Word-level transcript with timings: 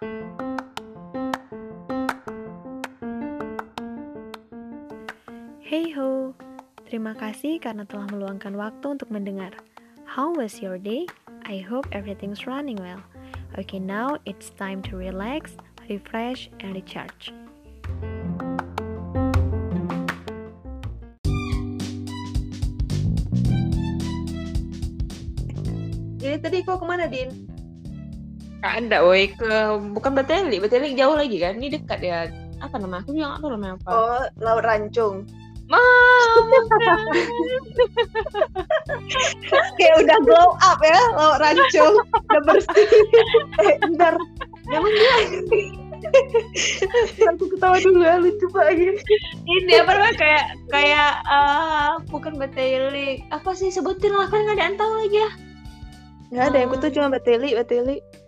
Hey 0.00 0.08
ho, 5.92 6.32
terima 6.88 7.12
kasih 7.12 7.60
karena 7.60 7.84
telah 7.84 8.08
meluangkan 8.08 8.56
waktu 8.56 8.96
untuk 8.96 9.12
mendengar. 9.12 9.52
How 10.08 10.32
was 10.32 10.64
your 10.64 10.80
day? 10.80 11.04
I 11.44 11.60
hope 11.60 11.84
everything's 11.92 12.48
running 12.48 12.80
well. 12.80 13.04
Okay, 13.60 13.76
now 13.76 14.16
it's 14.24 14.48
time 14.56 14.80
to 14.88 14.96
relax, 14.96 15.60
refresh, 15.92 16.48
and 16.64 16.72
recharge. 16.72 17.36
Jadi 26.16 26.36
tadi 26.40 26.64
kau 26.64 26.80
ke 26.80 26.88
mana, 26.88 27.04
Din? 27.04 27.49
Gak 28.60 28.76
ada, 28.76 29.00
woi 29.00 29.32
ke 29.32 29.48
bukan 29.96 30.12
Batelik, 30.12 30.60
Batelik 30.60 30.92
jauh 30.92 31.16
lagi 31.16 31.40
kan? 31.40 31.56
Ini 31.56 31.80
dekat 31.80 32.04
ya. 32.04 32.28
Apa 32.60 32.76
nama? 32.76 33.00
Aku 33.00 33.16
juga 33.16 33.32
nggak 33.32 33.40
tahu 33.40 33.56
namanya 33.56 33.80
apa. 33.80 33.88
Oh, 33.88 34.20
Laut 34.44 34.64
Rancung. 34.68 35.24
Mama, 35.70 35.80
Kayak 39.78 39.94
udah 40.04 40.18
glow 40.26 40.50
up 40.60 40.76
ya, 40.84 41.00
Laut 41.16 41.40
Rancung. 41.40 41.94
udah 42.04 42.42
bersih. 42.44 42.88
eh, 43.64 43.80
bentar. 43.80 44.12
Emang 44.68 44.92
dia 44.92 45.16
Aku 47.32 47.44
ketawa 47.54 47.78
dulu 47.80 48.02
ya, 48.02 48.18
lucu 48.18 48.46
banget. 48.56 48.98
ini 49.46 49.72
apa 49.76 49.90
namanya 49.94 50.16
kayak 50.16 50.44
kayak 50.68 51.12
eh, 51.24 51.92
bukan 52.12 52.36
Batelik. 52.36 53.24
Apa 53.32 53.56
sih 53.56 53.72
sebutin 53.72 54.12
lah 54.12 54.28
kan 54.28 54.44
nggak 54.44 54.60
ada 54.60 54.64
yang 54.68 54.76
tahu 54.76 54.92
lagi 55.00 55.16
ya. 55.16 55.30
Nggak 56.30 56.44
ada, 56.44 56.58
yang 56.62 56.70
tuh 56.78 56.90
cuma 56.94 57.10
Bateli, 57.10 57.58
Bateli. 57.58 58.19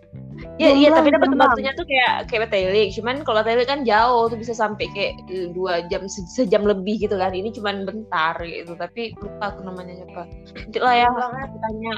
Ya, 0.61 0.69
iya, 0.69 0.93
Jomblang, 0.93 0.97
tapi 1.01 1.09
dapat 1.17 1.29
batunya 1.33 1.71
tuh 1.73 1.85
kayak 1.89 2.29
kayak 2.29 2.41
Batelik. 2.45 2.93
Cuman 2.93 3.15
kalau 3.25 3.41
Batelik 3.41 3.65
kan 3.65 3.81
jauh 3.81 4.29
tuh 4.29 4.37
bisa 4.37 4.53
sampai 4.53 4.85
kayak 4.93 5.17
eh, 5.25 5.49
dua 5.49 5.81
jam 5.89 6.05
se- 6.05 6.29
sejam 6.29 6.61
lebih 6.61 7.01
gitu 7.01 7.17
kan. 7.17 7.33
Ini 7.33 7.49
cuman 7.57 7.89
bentar 7.89 8.37
gitu. 8.45 8.77
Tapi 8.77 9.17
lupa 9.17 9.49
aku 9.49 9.65
namanya 9.65 9.97
siapa. 9.97 10.29
Nanti 10.53 10.77
lah 10.77 10.93
ya 10.93 11.09
aku 11.09 11.57
tanya. 11.57 11.93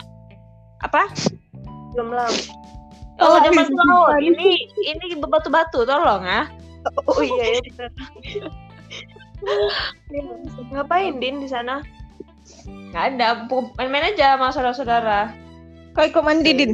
Apa? 0.87 1.03
Jomblang. 1.99 2.31
Oh, 3.19 3.35
Oh, 3.35 3.37
jangan 3.43 3.67
iya, 3.67 3.83
laut. 3.91 4.07
tadi. 4.11 4.23
Ini 4.31 4.47
ini 4.91 5.05
batu-batu, 5.19 5.83
tolong 5.83 6.23
ah. 6.23 6.47
Oh 7.11 7.19
iya 7.23 7.43
ya, 7.55 7.61
benar. 7.75 7.91
Ngapain, 10.71 11.19
Din, 11.19 11.43
di 11.43 11.47
sana? 11.51 11.83
Nggak 12.91 13.03
ada, 13.15 13.27
main-main 13.79 14.15
aja 14.15 14.35
sama 14.39 14.51
saudara-saudara. 14.51 15.31
Kau 15.95 16.03
ikut 16.07 16.23
mandi, 16.23 16.51
Din? 16.55 16.71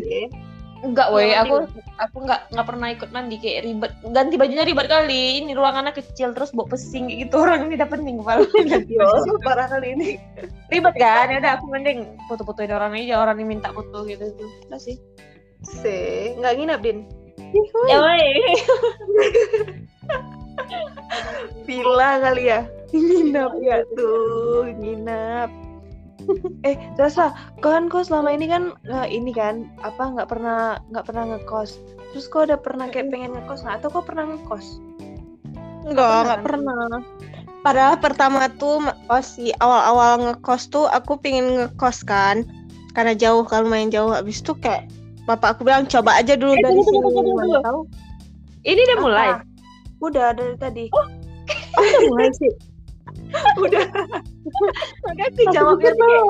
Enggak, 0.82 1.14
woi, 1.14 1.38
aku 1.38 1.70
aku 2.02 2.18
nggak 2.26 2.50
nggak 2.50 2.68
pernah 2.68 2.88
ikut 2.90 3.10
mandi 3.14 3.38
kayak 3.38 3.70
ribet. 3.70 3.94
Ganti 4.10 4.36
bajunya 4.36 4.66
ribet 4.66 4.90
kali. 4.90 5.46
Ini 5.46 5.54
ruangannya 5.54 5.94
kecil 5.94 6.34
terus 6.34 6.50
bawa 6.50 6.74
pesing 6.74 7.06
kayak 7.06 7.30
gitu 7.30 7.36
orang 7.38 7.70
ini 7.70 7.78
dapat 7.78 8.02
pening 8.02 8.18
kepala. 8.26 8.42
Parah 9.46 9.68
kali 9.70 9.94
ini. 9.94 10.09
ribet 10.74 10.96
kan? 10.98 11.30
Ya 11.30 11.38
udah 11.38 11.52
aku 11.62 11.66
mending 11.70 12.18
foto-fotoin 12.26 12.74
orang 12.74 12.98
aja, 12.98 13.22
orang 13.22 13.38
yang 13.38 13.50
minta 13.58 13.70
foto 13.70 14.02
gitu. 14.09 14.34
Udah 14.68 14.82
sih. 14.82 14.98
Se, 15.62 16.34
nggak 16.42 16.54
nginap, 16.58 16.82
Din. 16.82 17.06
Ya 17.86 18.02
woi. 18.02 18.26
Villa 21.70 22.12
kali 22.26 22.44
ya. 22.50 22.66
Nginap 22.92 23.54
ya 23.64 23.86
tuh, 23.96 24.68
nginap. 24.76 25.50
eh, 26.68 26.76
kau 27.62 27.72
kan 27.72 27.86
kau 27.90 28.04
selama 28.06 28.30
ini 28.34 28.46
kan 28.48 28.74
eh, 28.86 29.08
ini 29.10 29.32
kan 29.32 29.68
apa 29.82 30.14
nggak 30.18 30.30
pernah 30.30 30.78
nggak 30.94 31.06
pernah 31.08 31.24
ngekos. 31.36 31.80
Terus 32.12 32.26
kau 32.28 32.44
udah 32.44 32.60
pernah 32.60 32.92
kayak 32.92 33.10
pengen 33.10 33.32
ngekos 33.34 33.64
nggak? 33.64 33.76
Atau 33.82 33.90
kau 33.94 34.04
pernah 34.04 34.28
ngekos? 34.30 34.80
Enggak, 35.88 36.12
enggak 36.28 36.42
pernah. 36.46 36.76
Padahal 37.62 37.96
pertama 38.02 38.50
tuh 38.58 38.82
si 39.22 39.54
awal-awal 39.62 40.18
ngekos 40.30 40.70
tuh 40.70 40.86
aku 40.90 41.18
pengen 41.18 41.58
ngekos 41.58 42.02
kan. 42.04 42.46
Karena 42.92 43.16
jauh 43.16 43.46
kan 43.48 43.64
lumayan 43.64 43.94
jauh. 43.94 44.12
Habis 44.12 44.44
itu 44.44 44.52
kayak 44.58 44.90
bapak 45.30 45.56
aku 45.58 45.64
bilang 45.64 45.86
coba 45.88 46.18
aja 46.20 46.34
dulu 46.36 46.54
Eh, 46.54 46.60
dari 46.60 46.74
tunggu, 46.76 46.90
sini. 46.90 46.98
tunggu, 47.00 47.10
tunggu, 47.14 47.31
Mana 47.31 47.46
tunggu. 47.46 47.62
tahu. 47.64 47.81
Ini 48.62 48.80
udah 48.81 48.98
mulai. 49.00 49.30
Udah 50.02 50.28
dari 50.34 50.56
tadi. 50.58 50.86
Udah 51.81 52.02
mulai 52.12 52.30
sih. 52.36 52.52
Udah. 53.59 53.86
Makanya 55.06 55.25
aku 55.31 55.44
jawabnya 55.53 55.92
tuh 55.96 56.08
kayak, 56.08 56.25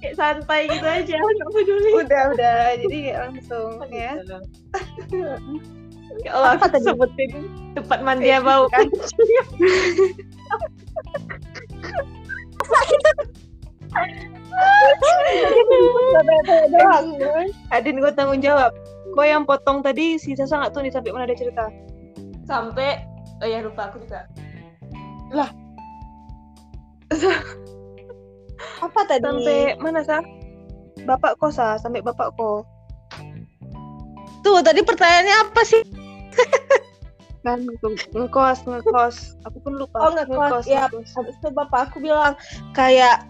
kayak 0.00 0.14
santai 0.18 0.60
gitu 0.68 0.86
aja. 0.86 1.16
Nggak 1.16 1.50
peduli. 1.54 1.90
Udah, 1.96 2.22
udah. 2.36 2.58
Jadi 2.80 3.00
langsung 3.14 3.70
ya. 3.90 4.12
Ya 6.22 6.30
Allah, 6.30 6.54
Apa 6.54 6.70
aku 6.70 6.78
tadi? 6.78 6.86
sebutin 6.86 7.30
tempat 7.74 7.98
mandi 8.06 8.30
yang 8.30 8.46
bau 8.46 8.70
kan. 8.70 8.86
Adin 17.74 17.98
gue 17.98 18.12
tanggung 18.14 18.38
jawab. 18.38 18.70
Kau 19.14 19.26
yang 19.26 19.46
potong 19.46 19.82
tadi 19.82 20.18
si 20.18 20.34
Sasa 20.38 20.58
nggak 20.58 20.70
tuh 20.74 20.82
nih 20.86 20.92
sampai 20.94 21.10
mana 21.14 21.26
ada 21.26 21.34
cerita? 21.38 21.70
Sampai 22.46 23.02
oh 23.42 23.46
ya 23.48 23.62
lupa 23.62 23.90
aku 23.90 24.02
juga. 24.06 24.26
Apa 28.84 29.00
tadi? 29.08 29.24
Sampai 29.24 29.76
mana 29.80 30.00
Sa? 30.04 30.18
Bapak 31.04 31.36
kau 31.42 31.50
Sa, 31.52 31.76
sampai 31.76 32.00
bapak 32.00 32.32
kau. 32.38 32.64
Tuh, 34.44 34.60
tadi 34.60 34.84
pertanyaannya 34.84 35.36
apa 35.48 35.60
sih? 35.64 35.82
Kan 37.44 37.64
nge- 37.64 38.08
ngekos, 38.12 38.64
ngekos. 38.64 39.16
Aku 39.44 39.60
pun 39.60 39.76
lupa. 39.76 40.00
Oh, 40.00 40.12
ngekos, 40.12 40.64
ya. 40.64 40.88
ngekos. 40.88 41.12
Habis 41.16 41.36
itu 41.40 41.48
bapak 41.52 41.92
aku 41.92 42.00
bilang 42.00 42.36
kayak 42.72 43.24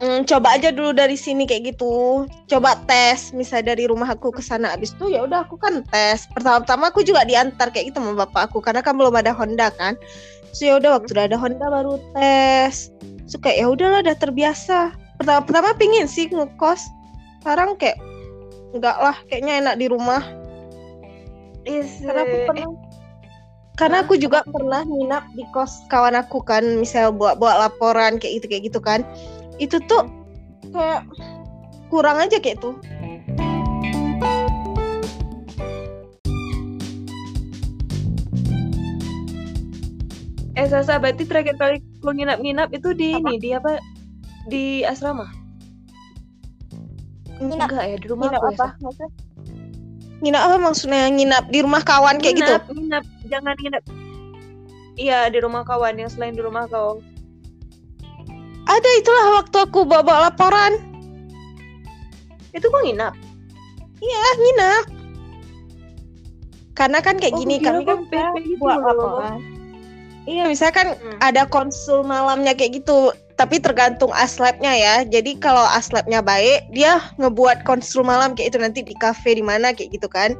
"Mm, 0.00 0.24
coba 0.24 0.56
aja 0.56 0.72
dulu 0.72 0.96
dari 0.96 1.14
sini 1.20 1.44
kayak 1.44 1.76
gitu. 1.76 2.24
Coba 2.48 2.80
tes 2.88 3.30
misalnya 3.36 3.76
dari 3.76 3.84
rumah 3.84 4.08
aku 4.08 4.32
ke 4.32 4.40
sana. 4.40 4.72
Habis 4.72 4.96
itu 4.96 5.12
ya 5.12 5.22
udah 5.22 5.44
aku 5.44 5.60
kan 5.60 5.84
tes. 5.92 6.24
Pertama-tama 6.32 6.88
aku 6.88 7.04
juga 7.04 7.22
diantar 7.28 7.68
kayak 7.70 7.92
gitu 7.92 8.00
sama 8.00 8.24
bapak 8.24 8.48
aku 8.50 8.58
karena 8.64 8.80
kan 8.80 8.96
belum 8.96 9.12
ada 9.14 9.36
Honda 9.36 9.68
kan. 9.76 9.94
So 10.52 10.68
ya 10.68 10.78
udah 10.78 11.00
waktu 11.00 11.10
udah 11.14 11.26
ada 11.30 11.38
Honda 11.38 11.66
baru 11.66 11.98
tes. 12.14 12.90
Kayak 13.42 13.56
ya 13.58 13.66
udahlah 13.66 14.00
udah 14.06 14.16
terbiasa. 14.16 14.94
Pertama-pertama 15.18 15.74
pingin 15.76 16.06
sih 16.06 16.28
ngekos. 16.30 16.82
Sekarang 17.42 17.78
kayak 17.78 17.98
enggak 18.74 18.96
lah 18.98 19.16
kayaknya 19.30 19.52
enak 19.64 19.74
di 19.80 19.86
rumah. 19.90 20.22
Is, 21.66 21.98
Karena 21.98 22.22
aku 22.22 22.36
pernah 22.46 22.68
karena 23.76 23.96
aku 24.06 24.14
juga 24.16 24.40
pernah 24.48 24.86
nginap 24.88 25.28
di 25.36 25.44
kos 25.52 25.84
kawan 25.92 26.16
aku 26.16 26.40
kan, 26.40 26.64
misal 26.80 27.12
buat 27.12 27.36
buat 27.36 27.60
laporan 27.60 28.16
kayak 28.16 28.40
gitu 28.40 28.46
kayak 28.48 28.62
gitu 28.72 28.80
kan. 28.80 29.00
Itu 29.60 29.82
tuh 29.84 30.08
kayak 30.72 31.04
kurang 31.92 32.16
aja 32.16 32.40
kayak 32.40 32.62
tuh. 32.62 32.78
Eh 40.56 40.66
Sasa, 40.72 40.96
berarti 40.96 41.28
terakhir 41.28 41.60
kali 41.60 41.84
kau 42.00 42.16
nginap-nginap 42.16 42.72
itu 42.72 42.96
di 42.96 43.12
ini, 43.12 43.36
di 43.36 43.52
apa? 43.52 43.76
Di 44.48 44.88
asrama? 44.88 45.28
Nginap, 47.36 47.68
Enggak 47.68 47.84
ya, 47.84 47.96
di 48.00 48.06
rumah 48.08 48.24
nginap 48.32 48.40
aku 48.40 48.48
ya, 48.48 48.56
apa? 48.56 48.66
Maksudnya? 48.80 49.10
Nginap 50.24 50.42
apa 50.48 50.56
maksudnya? 50.56 51.02
Nginap 51.12 51.44
di 51.52 51.58
rumah 51.60 51.82
kawan 51.84 52.16
kayak 52.24 52.36
gitu. 52.40 52.54
Nginap, 52.56 52.64
nginap, 52.72 53.04
jangan 53.28 53.54
nginap. 53.60 53.82
Iya, 54.96 55.18
di 55.28 55.38
rumah 55.44 55.60
kawan 55.68 56.00
yang 56.00 56.08
selain 56.08 56.32
di 56.32 56.40
rumah 56.40 56.64
kau. 56.72 57.04
Ada 58.64 58.90
itulah 58.96 59.44
waktu 59.44 59.56
aku 59.60 59.84
bawa, 59.84 60.32
laporan. 60.32 60.80
Itu 62.56 62.72
kau 62.72 62.80
nginap? 62.80 63.12
Ah, 64.00 64.34
nginap. 64.40 64.84
Karena 66.72 67.04
kan 67.04 67.20
kayak 67.20 67.36
Oh, 67.36 67.40
gini 67.44 67.60
kami 67.60 67.84
kan 67.84 68.08
PP 68.08 68.56
gitu 68.56 68.64
buat 68.64 68.80
loh. 68.80 69.20
laporan. 69.20 69.55
Iya, 70.26 70.50
misalkan 70.50 70.98
Hmm. 70.98 71.18
ada 71.22 71.46
konsul 71.46 72.02
malamnya 72.02 72.52
kayak 72.52 72.82
gitu 72.82 73.14
tapi 73.36 73.60
tergantung 73.60 74.10
aslabnya 74.16 74.72
ya. 74.72 74.94
Jadi 75.04 75.36
kalau 75.36 75.62
aslabnya 75.62 76.24
baik 76.24 76.72
dia 76.72 76.98
ngebuat 77.20 77.68
konsul 77.68 78.02
malam 78.02 78.32
kayak 78.32 78.56
itu 78.56 78.58
nanti 78.58 78.80
di 78.80 78.96
kafe 78.96 79.36
di 79.36 79.44
mana 79.44 79.76
kayak 79.76 79.92
gitu 79.92 80.08
kan. 80.08 80.32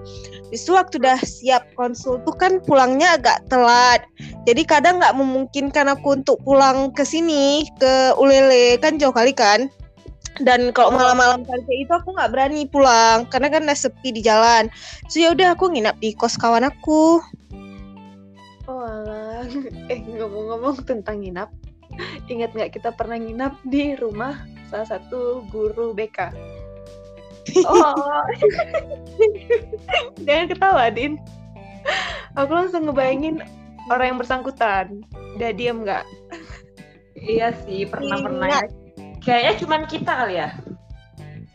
Itu 0.48 0.74
waktu 0.74 0.96
udah 0.98 1.20
siap 1.22 1.68
konsul 1.76 2.18
tuh 2.24 2.34
kan 2.34 2.58
pulangnya 2.64 3.20
agak 3.20 3.44
telat. 3.52 4.02
Jadi 4.48 4.64
kadang 4.64 4.98
nggak 4.98 5.14
memungkinkan 5.14 5.92
aku 5.92 6.18
untuk 6.24 6.40
pulang 6.42 6.90
ke 6.96 7.04
sini 7.04 7.68
ke 7.76 8.16
Ulele 8.16 8.80
kan 8.80 8.96
jauh 8.96 9.12
kali 9.12 9.36
kan. 9.36 9.68
Dan 10.36 10.68
kalau 10.72 10.92
malam-malam 10.92 11.44
kali 11.48 11.62
kayak 11.64 11.80
itu 11.88 11.92
aku 11.92 12.08
nggak 12.16 12.32
berani 12.32 12.64
pulang 12.68 13.28
karena 13.28 13.48
kan 13.52 13.64
udah 13.68 13.76
sepi 13.76 14.08
di 14.08 14.24
jalan. 14.24 14.72
So 15.12 15.20
ya 15.20 15.36
udah 15.36 15.52
aku 15.52 15.68
nginap 15.68 16.00
di 16.00 16.16
kos 16.16 16.40
kawan 16.40 16.64
aku 16.64 17.20
Oh 18.66 18.82
alah. 18.82 19.46
Eh 19.92 20.02
ngomong-ngomong 20.02 20.82
tentang 20.82 21.22
nginap, 21.22 21.50
ingat 22.26 22.50
nggak 22.54 22.74
kita 22.74 22.90
pernah 22.90 23.18
nginap 23.18 23.54
di 23.62 23.94
rumah 23.94 24.42
salah 24.70 24.98
satu 24.98 25.46
guru 25.50 25.94
BK? 25.94 26.18
Oh, 27.62 27.94
Jangan 30.26 30.46
ketawa, 30.50 30.90
Din. 30.90 31.14
Aku 32.34 32.50
langsung 32.50 32.90
ngebayangin 32.90 33.38
orang 33.86 34.06
yang 34.12 34.18
bersangkutan. 34.18 35.06
Udah 35.38 35.54
diem 35.54 35.86
nggak? 35.86 36.02
iya 37.16 37.54
sih 37.64 37.86
pernah 37.86 38.18
pernah. 38.18 38.50
Ingat. 38.50 38.68
Kayaknya 39.22 39.54
cuman 39.62 39.80
kita 39.86 40.10
kali 40.10 40.34
ya. 40.42 40.48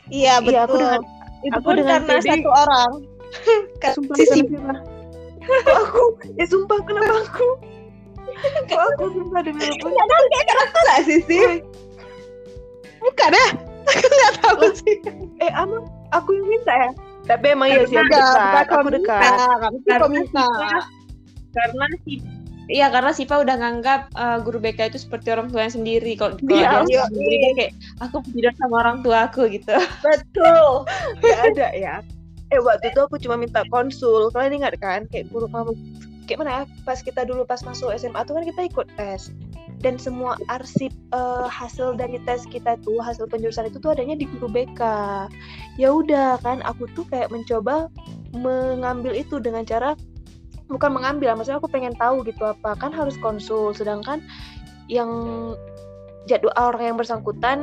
Iya 0.07 0.33
Iya, 0.39 0.63
aku 0.63 0.79
betul. 0.79 0.81
dengan 0.81 1.01
Itu 1.41 1.57
aku 1.59 1.67
pun 1.67 1.75
dengan 1.75 2.01
karena 2.07 2.23
satu 2.23 2.49
orang. 2.49 2.91
Sumpah 3.91 4.15
Sisi 4.15 4.39
kenapa? 4.47 5.00
Kok 5.41 5.77
aku? 5.89 6.03
Ya 6.37 6.45
sumpah 6.45 6.79
kenapa 6.85 7.25
aku? 7.25 7.47
Kok 8.69 8.81
aku 8.95 9.03
sumpah 9.17 9.41
demi 9.43 9.61
apa? 9.71 9.87
enggak 9.89 10.99
sih 11.05 11.19
sih? 11.25 11.61
Bukan 13.01 13.31
ya? 13.33 13.47
Aku 13.81 14.05
nggak 14.05 14.33
tahu 14.45 14.63
sih. 14.77 14.95
Eh, 15.41 15.51
ama 15.57 15.81
aku 16.13 16.37
yang 16.37 16.47
minta 16.47 16.73
ya. 16.73 16.89
Tapi 17.25 17.45
emang 17.53 17.69
iya 17.69 17.85
sih 17.89 17.97
aku 17.97 18.13
dekat. 18.13 18.65
Aku 18.69 18.89
dekat. 18.93 19.21
Karena 19.89 20.07
minta. 20.09 20.45
Karena 21.51 21.85
si 22.05 22.21
Iya 22.71 22.87
karena 22.87 23.11
Sipa 23.11 23.35
udah 23.43 23.59
nganggap 23.59 24.15
uh, 24.15 24.39
guru 24.39 24.55
BK 24.63 24.95
itu 24.95 24.99
seperti 25.03 25.27
orang 25.35 25.51
tuanya 25.51 25.75
sendiri. 25.75 26.15
Kalau 26.15 26.39
Iya, 26.39 26.87
dia 26.87 27.03
iya. 27.03 27.03
sendiri 27.11 27.35
dia 27.35 27.51
kayak 27.59 27.71
aku 27.99 28.15
tidur 28.31 28.53
sama 28.55 28.75
orang 28.79 28.97
tua 29.03 29.27
aku 29.27 29.51
gitu. 29.51 29.75
Betul. 29.99 30.87
Gak 31.19 31.39
ada 31.51 31.67
ya. 31.75 31.95
Eh 32.51 32.59
waktu 32.59 32.91
itu 32.91 32.99
aku 32.99 33.15
cuma 33.15 33.39
minta 33.39 33.63
konsul. 33.71 34.27
Kalian 34.35 34.63
ingat 34.63 34.75
kan? 34.83 35.07
Kayak 35.07 35.31
guru 35.31 35.47
kamu. 35.47 35.71
Kayak 36.27 36.39
mana 36.43 36.51
ya? 36.51 36.63
Pas 36.83 36.99
kita 36.99 37.23
dulu 37.23 37.47
pas 37.47 37.63
masuk 37.63 37.95
SMA 37.95 38.21
tuh 38.27 38.35
kan 38.35 38.43
kita 38.43 38.61
ikut 38.67 38.87
tes. 38.99 39.31
Dan 39.81 39.97
semua 39.97 40.37
arsip 40.51 40.93
eh, 40.93 41.47
hasil 41.47 41.97
dari 41.97 42.19
tes 42.27 42.43
kita 42.45 42.77
tuh, 42.83 42.99
hasil 43.01 43.25
penjurusan 43.31 43.71
itu 43.71 43.79
tuh 43.79 43.95
adanya 43.95 44.19
di 44.19 44.27
guru 44.27 44.51
BK. 44.51 44.81
Ya 45.79 45.89
udah 45.89 46.37
kan, 46.43 46.61
aku 46.67 46.85
tuh 46.91 47.07
kayak 47.09 47.31
mencoba 47.31 47.89
mengambil 48.35 49.15
itu 49.15 49.39
dengan 49.41 49.65
cara 49.65 49.95
bukan 50.71 50.91
mengambil, 50.95 51.35
maksudnya 51.35 51.59
aku 51.59 51.67
pengen 51.67 51.91
tahu 51.99 52.23
gitu 52.23 52.47
apa 52.47 52.75
kan 52.77 52.91
harus 52.91 53.15
konsul. 53.19 53.73
Sedangkan 53.73 54.23
yang 54.91 55.09
jadwal 56.29 56.53
orang 56.59 56.93
yang 56.93 56.97
bersangkutan 56.99 57.59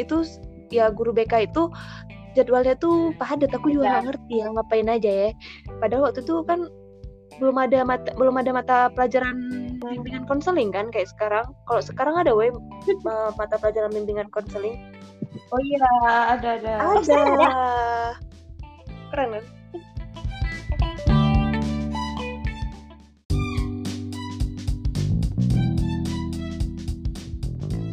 itu 0.00 0.24
ya 0.72 0.88
guru 0.90 1.12
BK 1.12 1.50
itu 1.50 1.68
jadwalnya 2.34 2.74
tuh 2.76 3.14
padat 3.16 3.50
aku 3.54 3.70
juga 3.70 3.98
nggak 3.98 4.04
ngerti 4.10 4.34
ya 4.42 4.46
ngapain 4.50 4.88
aja 4.90 5.10
ya. 5.10 5.30
Padahal 5.78 6.10
waktu 6.10 6.20
itu 6.26 6.42
kan 6.44 6.66
belum 7.42 7.56
ada 7.58 7.82
mata 7.82 8.14
belum 8.14 8.34
ada 8.38 8.50
mata 8.54 8.76
pelajaran 8.94 9.34
bimbingan 9.82 10.26
konseling 10.26 10.70
kan 10.74 10.90
kayak 10.90 11.10
sekarang. 11.10 11.46
Kalau 11.70 11.82
sekarang 11.82 12.14
ada 12.18 12.34
weh 12.34 12.50
eh, 12.90 13.30
mata 13.38 13.56
pelajaran 13.58 13.94
bimbingan 13.94 14.28
konseling 14.34 14.78
Oh 15.50 15.60
iya 15.62 15.86
ada 16.30 16.48
ada. 16.58 16.74
ada. 16.98 17.22
Keren 19.10 19.28
kan? 19.38 19.44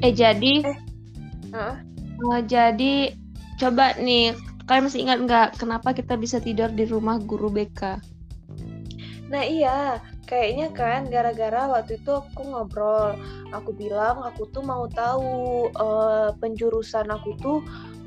Eh 0.01 0.13
jadi 0.17 0.53
eh, 1.53 2.41
jadi 2.49 2.93
coba 3.61 3.93
nih 4.01 4.33
kalian 4.65 4.89
masih 4.89 5.01
ingat 5.05 5.19
nggak 5.21 5.47
kenapa 5.61 5.93
kita 5.93 6.17
bisa 6.17 6.41
tidur 6.41 6.73
di 6.73 6.89
rumah 6.89 7.21
guru 7.21 7.53
BK? 7.53 8.01
Nah 9.31 9.43
iya, 9.47 10.01
kayaknya 10.27 10.73
kan 10.75 11.07
gara-gara 11.07 11.69
waktu 11.71 12.01
itu 12.01 12.11
aku 12.19 12.41
ngobrol, 12.51 13.15
aku 13.55 13.71
bilang 13.71 14.19
aku 14.25 14.49
tuh 14.51 14.65
mau 14.65 14.89
tahu 14.91 15.69
eh, 15.71 16.29
penjurusan 16.41 17.07
aku 17.07 17.37
tuh 17.39 17.59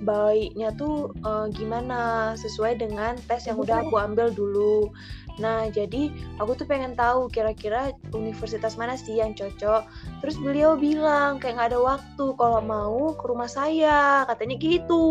baiknya 0.05 0.71
tuh 0.77 1.11
eh, 1.25 1.47
gimana 1.57 2.33
sesuai 2.37 2.79
dengan 2.79 3.17
tes 3.27 3.49
yang 3.49 3.59
udah 3.59 3.83
aku 3.83 3.97
ambil 3.99 4.29
dulu. 4.31 4.93
Nah 5.41 5.67
jadi 5.73 6.13
aku 6.39 6.55
tuh 6.55 6.67
pengen 6.69 6.95
tahu 6.95 7.27
kira-kira 7.27 7.91
universitas 8.15 8.79
mana 8.79 8.95
sih 8.95 9.19
yang 9.19 9.35
cocok. 9.35 9.83
Terus 10.23 10.37
beliau 10.39 10.79
bilang 10.79 11.43
kayak 11.43 11.59
nggak 11.59 11.71
ada 11.75 11.81
waktu 11.81 12.27
kalau 12.39 12.61
mau 12.63 13.17
ke 13.19 13.25
rumah 13.27 13.51
saya, 13.51 14.23
katanya 14.31 14.57
gitu. 14.61 15.07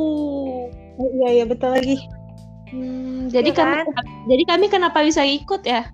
Oh, 0.95 1.09
iya 1.19 1.41
iya 1.41 1.45
betul 1.49 1.73
lagi. 1.73 1.97
Hmm, 2.73 3.29
jadi 3.29 3.53
Iya 3.53 3.57
kami 3.57 3.77
jadi 4.31 4.43
kami 4.49 4.65
kenapa 4.71 5.05
bisa 5.05 5.21
ikut 5.21 5.61
ya? 5.67 5.89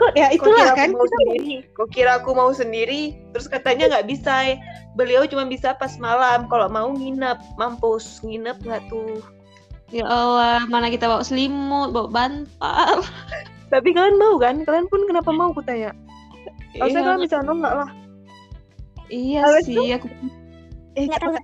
Ikut 0.00 0.12
ya 0.16 0.26
Kok 0.32 0.36
itulah 0.40 0.64
kira 0.64 0.72
kan. 0.72 0.88
aku 0.88 0.96
mau 0.96 1.08
sendiri? 1.12 1.54
Kok 1.76 1.88
kira 1.92 2.12
aku 2.16 2.30
mau 2.32 2.50
sendiri? 2.56 3.02
Terus 3.36 3.46
katanya 3.52 3.84
nggak 3.92 4.06
bisa 4.08 4.56
beliau 4.96 5.28
cuma 5.28 5.44
bisa 5.44 5.76
pas 5.76 5.92
malam. 6.00 6.48
Kalau 6.48 6.72
mau 6.72 6.88
nginep 6.88 7.36
mampus 7.60 8.24
nginep 8.24 8.56
nggak 8.64 8.82
tuh? 8.88 9.20
Ya 9.92 10.08
Allah, 10.08 10.64
mana 10.72 10.88
kita 10.88 11.04
bawa 11.04 11.20
selimut, 11.20 11.92
bawa 11.92 12.08
bantal. 12.08 13.04
tapi 13.72 13.92
kalian 13.92 14.16
mau 14.16 14.40
kan? 14.40 14.64
Kalian 14.64 14.88
pun 14.88 15.04
kenapa 15.04 15.28
mau 15.36 15.52
aku 15.52 15.60
tanya. 15.68 15.92
Harusnya 16.80 17.04
Iya, 17.04 17.06
kalian 17.12 17.20
bisa 17.28 17.36
nolak 17.44 17.72
lah. 17.84 17.90
Iya 19.10 19.42
Habis 19.44 19.66
sih, 19.66 19.90
aku 19.92 20.06
eh 20.94 21.04
Enggak 21.10 21.20
tahu 21.20 21.34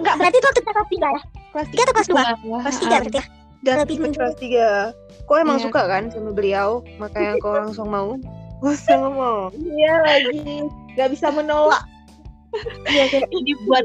Enggak, 0.00 0.14
berarti 0.16 0.36
itu 0.40 0.46
waktu 0.48 0.60
kita 0.64 0.72
kelas 0.72 0.88
3 0.88 0.96
ya? 0.96 1.20
Kelas 1.52 1.68
3 1.68 1.76
atau 1.76 1.92
kelas 1.92 2.08
2? 2.08 2.64
Kelas 2.64 2.78
3 2.80 2.88
berarti 2.88 3.18
ya? 3.20 3.39
Menjauh. 3.62 4.12
kelas 4.16 4.36
tiga 4.36 4.68
kok 5.22 5.36
emang 5.36 5.56
Iya. 5.56 5.64
suka 5.66 5.82
kan 5.84 6.08
sama 6.08 6.30
beliau 6.30 6.80
makanya 6.96 7.36
kau 7.38 7.54
langsung 7.54 7.88
mau 7.88 8.16
usah 8.62 8.96
ngomong 8.98 9.52
Iya 9.56 9.94
lagi. 10.00 10.64
Gak 10.92 11.10
bisa 11.10 11.30
menolak. 11.30 11.80
iya 12.86 13.06
kayak 13.06 13.30
Jadi 13.32 13.52
buat 13.64 13.84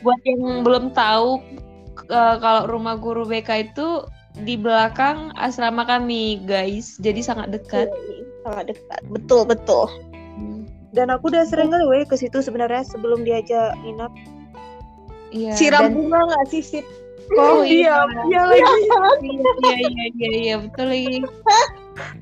buat 0.00 0.20
yang 0.24 0.62
belum 0.62 0.90
tahu 0.90 1.38
eh, 2.06 2.36
kalau 2.38 2.66
rumah 2.66 2.96
guru 2.96 3.22
BK 3.22 3.48
itu 3.66 4.02
di 4.36 4.52
belakang 4.52 5.32
asrama 5.34 5.82
kami, 5.82 6.42
guys. 6.42 6.98
Jadi 6.98 7.20
sangat 7.20 7.48
dekat. 7.50 7.88
Sangat 8.42 8.68
dekat. 8.68 9.00
Betul 9.06 9.44
betul. 9.44 9.86
dan 10.90 11.08
aku 11.08 11.28
udah 11.28 11.44
sering 11.44 11.68
kali 11.68 11.84
weh 11.84 12.02
ke 12.02 12.16
situ 12.16 12.40
sebenarnya 12.40 12.80
sebelum 12.82 13.20
diajak 13.20 13.76
nginep 13.78 14.12
Iya. 15.28 15.52
Siram 15.52 15.82
dan- 15.82 15.94
bunga 15.94 16.20
nggak 16.24 16.44
sih 16.48 16.62
Sip? 16.64 16.86
Oh, 17.34 17.58
oh 17.58 17.60
iya. 17.66 18.06
iya 18.30 18.40
iya 18.46 18.70
lagi 19.02 19.30
Iya, 19.58 19.74
iya, 19.74 19.74
iya, 19.82 20.06
iya, 20.14 20.30
iya, 20.30 20.54
betul 20.62 20.86
lagi. 20.86 21.18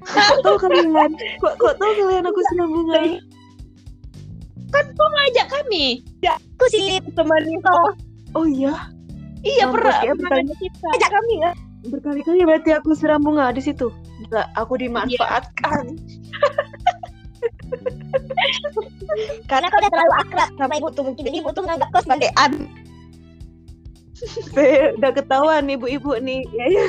kok 0.07 0.39
tau 0.41 0.57
kalian 0.57 1.11
kok 1.43 1.55
kok 1.59 1.75
tau 1.77 1.91
kalian 1.93 2.25
aku 2.25 2.41
siram 2.49 2.71
bunga 2.71 2.99
Ajak 5.25 5.47
kami. 5.51 6.05
Aku 6.25 6.65
sih 6.69 7.01
Temani 7.13 7.57
kau. 7.61 7.91
oh 8.35 8.47
iya 8.47 8.75
Iya, 9.45 9.69
pernah. 9.69 10.01
ya, 10.01 10.13
pernah 10.17 10.41
berkali- 10.41 10.47
ajak 10.47 10.59
kita. 10.59 10.87
ajak 10.97 11.11
kami 11.13 11.35
ya. 11.37 11.51
berkali-kali 11.85 12.41
berarti 12.49 12.71
aku 12.73 12.97
siram 12.97 13.21
bunga 13.21 13.53
di 13.53 13.61
situ 13.61 13.93
Gila, 14.25 14.49
aku 14.57 14.81
dimanfaatkan 14.81 15.85
Karena 19.45 19.67
kau 19.69 19.79
udah 19.79 19.91
terlalu 19.93 20.15
akrab 20.19 20.49
sama 20.57 20.73
ibu 20.75 20.89
tuh 20.91 21.05
mungkin 21.05 21.23
jadi 21.23 21.37
ibu 21.45 21.53
tuh 21.53 21.61
menganggap 21.61 21.89
kau 21.93 22.01
sebagai 22.01 22.31
An. 22.35 22.53
Saya 24.51 24.95
udah 24.97 25.11
ketahuan 25.13 25.69
ibu-ibu 25.69 26.17
nih 26.19 26.43
ya, 26.51 26.65
ya. 26.71 26.85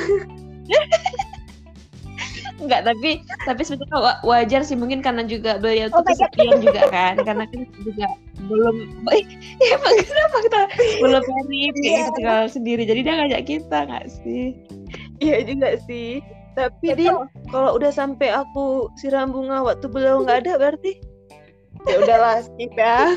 Enggak, 2.56 2.88
tapi 2.88 3.20
tapi 3.44 3.62
sebetulnya 3.62 4.00
wa- 4.00 4.20
wajar 4.24 4.64
sih 4.64 4.80
mungkin 4.80 5.04
karena 5.04 5.28
juga 5.28 5.60
beliau 5.60 5.92
Oh 5.92 6.00
tuh 6.00 6.08
God. 6.08 6.08
kesepian 6.16 6.56
juga 6.64 6.82
kan. 6.88 7.14
Karena 7.20 7.44
kan 7.44 7.60
juga 7.84 8.06
belum 8.48 8.76
ya 9.60 9.76
kenapa 9.76 10.36
kita 10.40 10.60
belum 11.04 11.20
married 11.20 11.74
kayak 11.76 11.84
Iya. 11.84 11.98
gitu 12.00 12.10
tinggal 12.16 12.42
sendiri. 12.48 12.82
Jadi 12.88 13.00
dia 13.04 13.14
ngajak 13.20 13.42
kita 13.44 13.78
nggak 13.84 14.06
sih? 14.08 14.44
Iya 15.20 15.36
juga 15.44 15.68
sih 15.84 16.20
tapi 16.56 16.96
Din 16.96 17.12
kalau 17.52 17.76
udah 17.76 17.92
sampai 17.92 18.32
aku 18.32 18.88
siram 18.96 19.28
bunga 19.28 19.60
waktu 19.60 19.92
beliau 19.92 20.24
nggak 20.24 20.48
ada 20.48 20.52
berarti 20.56 20.96
ya 21.86 21.96
udahlah 21.98 22.42
skip 22.42 22.72
ya 22.74 23.14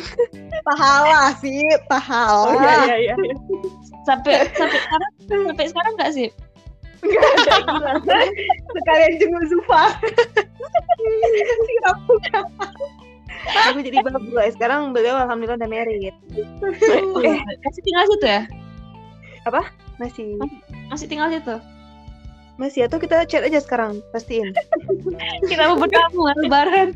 Pahala 0.61 1.33
sih, 1.39 1.63
pahala. 1.89 2.45
oh 2.45 2.53
iya 2.55 2.73
iya 2.85 2.95
iya 2.95 3.15
iya. 3.17 3.35
Sampai 4.05 4.45
sampai 4.53 4.77
sekarang 4.77 5.11
sampai 5.49 5.65
sekarang 5.67 5.93
nggak 5.97 6.11
sih? 6.13 6.29
nggak 6.99 7.31
ada 7.31 7.55
gila 7.63 7.91
Sekalian 8.75 9.13
jenguk 9.17 9.43
Zufa. 9.47 9.83
Aku 13.71 13.79
jadi 13.79 13.97
babu 14.03 14.29
guys 14.29 14.53
sekarang 14.53 14.91
beliau 14.91 15.15
alhamdulillah 15.17 15.57
udah 15.57 15.69
married 15.71 16.11
Eh, 16.11 16.13
masih 17.63 17.81
tinggal 17.81 18.03
situ 18.05 18.27
ya? 18.27 18.41
masih 19.97 20.27
Masih 20.91 21.07
tinggal 21.07 21.29
situ. 21.31 21.55
masih 22.59 22.83
atau 22.85 22.99
kita 22.99 23.23
chat 23.23 23.39
aja 23.41 23.63
sekarang 23.63 24.03
pastiin 24.11 24.51
Kita 25.47 25.71
mau 25.71 25.79
bertamu 25.79 26.27
lebaran. 26.43 26.91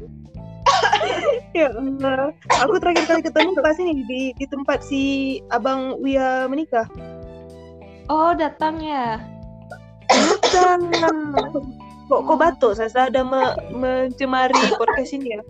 ya 1.57 1.67
Allah 1.69 2.31
aku 2.57 2.75
terakhir 2.79 3.05
kali 3.05 3.21
ketemu 3.21 3.51
pas 3.57 3.77
ini 3.77 3.93
di 4.03 4.21
di 4.33 4.45
tempat 4.45 4.79
si 4.81 5.01
abang 5.49 5.99
Wia 5.99 6.47
menikah 6.47 6.87
Oh, 8.03 8.35
datang 8.35 8.83
ya. 8.83 9.15
Bukan. 10.11 10.91
Kok 12.05 12.19
kok 12.27 12.35
batuk? 12.35 12.75
Saya 12.75 13.07
ada 13.07 13.23
me- 13.23 13.55
mencemari 13.71 14.51
podcast 14.75 15.15
ini 15.15 15.31
ya. 15.31 15.41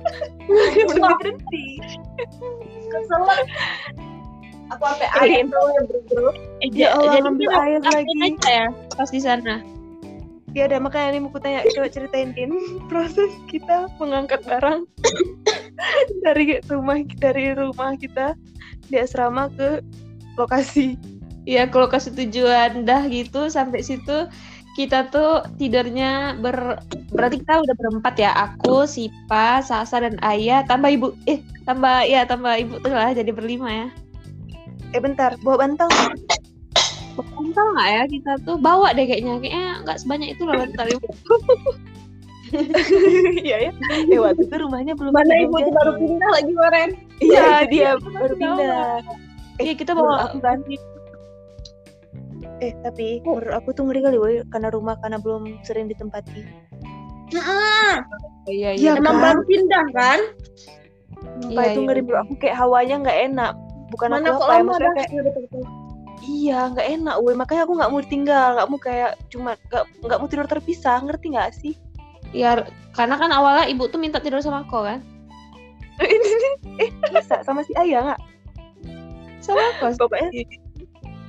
Belum 0.88 1.12
berhenti. 1.20 1.76
aku 4.64 4.82
sampai 4.82 5.08
air 5.20 5.44
yang 5.44 5.52
bergeruk 5.52 6.34
Ya 6.64 6.88
eh, 6.88 7.04
ja- 7.04 7.20
Allah, 7.20 7.36
kita 7.36 7.58
air 7.60 7.80
lagi. 7.84 8.16
aja 8.24 8.48
ya 8.48 8.66
pas 8.96 9.08
di 9.12 9.20
sana 9.20 9.60
Ya 10.54 10.70
ada 10.70 10.78
makanya 10.78 11.18
ini 11.18 11.26
mau 11.26 11.34
tanya 11.42 11.66
coba 11.74 11.90
ceritain 11.90 12.30
Din 12.30 12.54
proses 12.90 13.30
kita 13.50 13.90
mengangkat 13.98 14.46
barang 14.46 14.86
dari 16.24 16.62
rumah 16.70 17.02
dari 17.18 17.54
rumah 17.58 17.98
kita 17.98 18.38
di 18.86 18.96
asrama 19.02 19.50
ke 19.54 19.82
lokasi. 20.38 20.94
Iya, 21.44 21.68
ke 21.68 21.76
lokasi 21.76 22.14
tujuan 22.16 22.88
dah 22.88 23.04
gitu 23.10 23.52
sampai 23.52 23.84
situ 23.84 24.30
kita 24.74 25.06
tuh 25.12 25.44
tidurnya 25.54 26.34
ber 26.42 26.82
berarti 27.14 27.38
kita 27.42 27.62
udah 27.62 27.74
berempat 27.78 28.14
ya 28.18 28.34
aku 28.34 28.90
Sipa 28.90 29.62
Sasa 29.62 30.02
dan 30.02 30.18
Ayah 30.18 30.66
tambah 30.66 30.90
ibu 30.90 31.14
eh 31.30 31.38
tambah 31.62 32.02
ya 32.02 32.26
tambah 32.26 32.58
ibu 32.58 32.82
tuh 32.82 32.90
lah 32.90 33.14
jadi 33.14 33.30
berlima 33.30 33.70
ya 33.70 33.88
Eh 34.94 35.02
bentar, 35.02 35.34
bawa 35.42 35.66
bantal. 35.66 35.90
Bantal 37.22 37.66
nggak 37.76 37.88
ya 37.90 38.02
kita 38.10 38.32
tuh 38.42 38.56
bawa 38.58 38.90
deh 38.90 39.06
kayaknya 39.06 39.38
kayaknya 39.38 39.70
nggak 39.86 39.98
sebanyak 40.02 40.28
itu 40.34 40.42
lah 40.42 40.56
bantal 40.58 40.86
ibu 40.90 41.06
Iya 43.42 43.56
ya. 43.66 43.72
Eh 44.14 44.18
waktu 44.22 44.46
itu 44.46 44.54
rumahnya 44.62 44.94
belum 44.94 45.10
Mana 45.10 45.34
ibu 45.42 45.58
baru 45.74 45.92
pindah 45.98 46.28
lagi 46.30 46.50
kemarin. 46.54 46.90
Iya 47.18 47.42
Iya, 47.42 47.56
dia 47.66 47.88
kita 47.98 48.10
baru 48.14 48.34
pindah. 48.38 48.98
iya 49.58 49.72
kita 49.74 49.90
menurut 49.90 50.10
bawa 50.14 50.24
aku 50.30 50.38
kan. 50.38 50.58
Eh 52.62 52.72
tapi 52.86 53.18
menurut 53.26 53.54
aku 53.58 53.68
tuh 53.74 53.82
ngeri 53.90 54.00
kali 54.06 54.16
woy 54.22 54.34
karena 54.54 54.70
rumah 54.70 54.94
karena 55.02 55.18
belum 55.18 55.58
sering 55.66 55.90
ditempati. 55.90 56.46
iya 57.34 58.06
Iya, 58.46 58.70
iya 58.78 58.90
Emang 59.02 59.18
kan? 59.18 59.24
baru 59.34 59.40
pindah 59.50 59.84
kan? 59.96 60.18
Sumpah 61.42 61.58
Iya, 61.64 61.72
itu 61.74 61.80
iya, 61.80 61.86
ngeri 61.90 62.00
menurut 62.06 62.20
aku 62.22 62.32
kayak 62.38 62.56
hawanya 62.60 62.94
nggak 63.02 63.18
enak. 63.34 63.52
Bukan 63.90 64.08
Mana 64.14 64.30
aku 64.30 64.38
kok 64.38 64.46
apa 64.46 64.54
ya 64.54 64.62
maksudnya 64.62 64.92
kayak 64.94 65.10
Iya. 66.24 66.32
Iya, 66.44 66.58
nggak 66.72 66.88
enak, 67.00 67.16
woi. 67.20 67.34
Makanya 67.36 67.62
aku 67.68 67.72
nggak 67.76 67.92
mau 67.92 68.00
tinggal, 68.00 68.48
nggak 68.56 68.68
mau 68.72 68.80
kayak 68.80 69.12
cuma 69.28 69.52
nggak 69.68 69.84
nggak 70.00 70.18
mau 70.20 70.28
tidur 70.28 70.48
terpisah, 70.48 71.04
ngerti 71.04 71.26
nggak 71.36 71.50
sih? 71.52 71.74
Iya, 72.34 72.66
karena 72.96 73.14
kan 73.14 73.30
awalnya 73.30 73.70
ibu 73.70 73.86
tuh 73.86 74.02
minta 74.02 74.18
tidur 74.18 74.42
sama 74.42 74.66
aku 74.66 74.82
kan 74.82 74.98
eh, 76.02 76.90
bisa 77.14 77.46
sama 77.46 77.62
si 77.62 77.70
Ayah 77.78 78.02
nggak? 78.10 78.20
sama 79.44 79.60
aku 79.76 79.92
Pokoknya, 80.00 80.30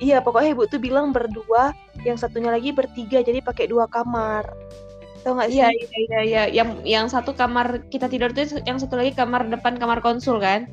iya, 0.00 0.18
pokoknya 0.24 0.56
ibu 0.56 0.64
tuh 0.66 0.80
bilang 0.80 1.12
berdua, 1.12 1.76
yang 2.02 2.16
satunya 2.16 2.48
lagi 2.48 2.72
bertiga, 2.72 3.20
jadi 3.20 3.44
pakai 3.44 3.68
dua 3.68 3.84
kamar. 3.86 4.48
Tahu 5.20 5.36
nggak 5.36 5.48
sih? 5.52 5.60
Iya 5.60 5.68
iya 5.70 5.86
iya 6.00 6.20
iya 6.24 6.42
yang 6.48 6.70
yang 6.82 7.06
satu 7.12 7.36
kamar 7.36 7.84
kita 7.92 8.08
tidur 8.08 8.32
tuh 8.32 8.62
yang 8.64 8.80
satu 8.80 8.96
lagi 8.96 9.12
kamar 9.12 9.46
depan 9.52 9.76
kamar 9.76 10.00
konsul 10.00 10.40
kan 10.40 10.64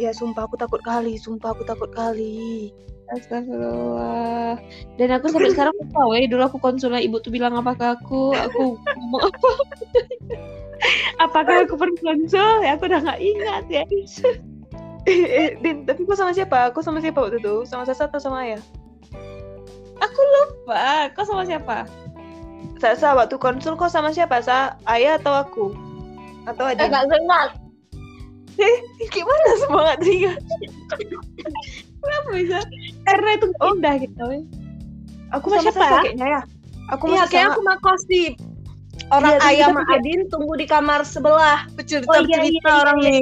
Ya, 0.00 0.16
sumpah 0.16 0.48
aku 0.48 0.56
takut 0.56 0.80
kali, 0.80 1.20
sumpah 1.20 1.52
aku 1.52 1.68
takut 1.68 1.92
kali. 1.92 2.72
Astagfirullah. 3.12 4.56
Dan 4.96 5.08
aku 5.12 5.28
sampai 5.28 5.50
sekarang 5.54 5.76
lupa 5.76 6.08
weh, 6.08 6.24
dulu 6.24 6.40
aku 6.48 6.56
konsulnya 6.56 7.04
ibu 7.04 7.20
tuh 7.20 7.28
bilang 7.28 7.52
apa 7.52 7.76
ke 7.76 7.84
aku, 8.00 8.32
aku 8.32 8.80
ngomong 8.96 9.28
apa. 9.28 9.50
Apakah 11.28 11.68
aku 11.68 11.76
pernah 11.76 12.00
konsul? 12.00 12.64
Ya 12.64 12.80
aku 12.80 12.88
udah 12.88 13.00
nggak 13.04 13.20
ingat 13.20 13.64
ya. 13.68 13.84
Eh, 15.04 15.20
eh, 15.28 15.48
Din, 15.60 15.84
tapi 15.84 16.08
kok 16.08 16.16
sama 16.16 16.32
siapa? 16.32 16.72
Aku 16.72 16.80
sama 16.80 17.04
siapa 17.04 17.20
waktu 17.20 17.36
itu? 17.44 17.68
Sama 17.68 17.84
Sasa 17.84 18.08
atau 18.08 18.16
sama 18.16 18.48
Ayah? 18.48 18.62
Aku 20.00 20.20
lupa. 20.40 21.12
Kau 21.12 21.28
sama 21.28 21.44
siapa? 21.44 21.84
Sasa 22.80 23.12
waktu 23.12 23.36
konsul 23.36 23.76
kok 23.76 23.92
sama 23.92 24.16
siapa? 24.16 24.40
Sa 24.40 24.80
Ayah 24.88 25.20
atau 25.20 25.36
aku? 25.36 25.66
Atau 26.48 26.72
Eh, 26.72 26.72
Adin? 26.72 26.88
nggak 26.88 27.44
kenal. 28.60 29.08
Gimana 29.10 29.48
semua 29.58 29.80
nggak 29.88 29.98
teringat? 30.00 30.38
Kenapa 32.00 32.28
bisa? 32.32 32.58
Karena 33.04 33.28
itu 33.36 33.46
Oh. 33.60 33.72
indah 33.72 33.94
gitu. 33.98 34.24
Aku 35.30 35.46
Sama 35.48 35.62
siapa 35.62 35.84
ya? 35.84 36.00
kayaknya 36.02 36.26
ya. 36.26 36.40
Aku 36.90 37.04
Iya, 37.06 37.22
kayak 37.30 37.46
sama 37.46 37.54
aku 37.54 37.60
sama 37.62 37.74
Kosti. 37.80 38.24
Orang 39.10 39.32
Iya, 39.32 39.46
ayah 39.46 39.56
kita 39.56 39.70
sama 39.70 39.82
Adin 39.94 40.20
tunggu 40.28 40.54
di 40.58 40.66
kamar 40.66 41.00
sebelah. 41.06 41.58
Cerita 41.86 42.10
Oh, 42.10 42.20
iya, 42.20 42.36
cerita 42.42 42.50
iya, 42.50 42.60
iya, 42.62 42.82
orang 42.82 42.98
iya. 43.00 43.10
nih. 43.10 43.20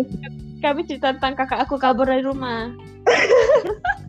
Kami 0.58 0.80
cerita 0.88 1.08
tentang 1.14 1.34
kakak 1.38 1.60
aku 1.68 1.74
kabur 1.78 2.06
dari 2.08 2.24
rumah. 2.24 2.72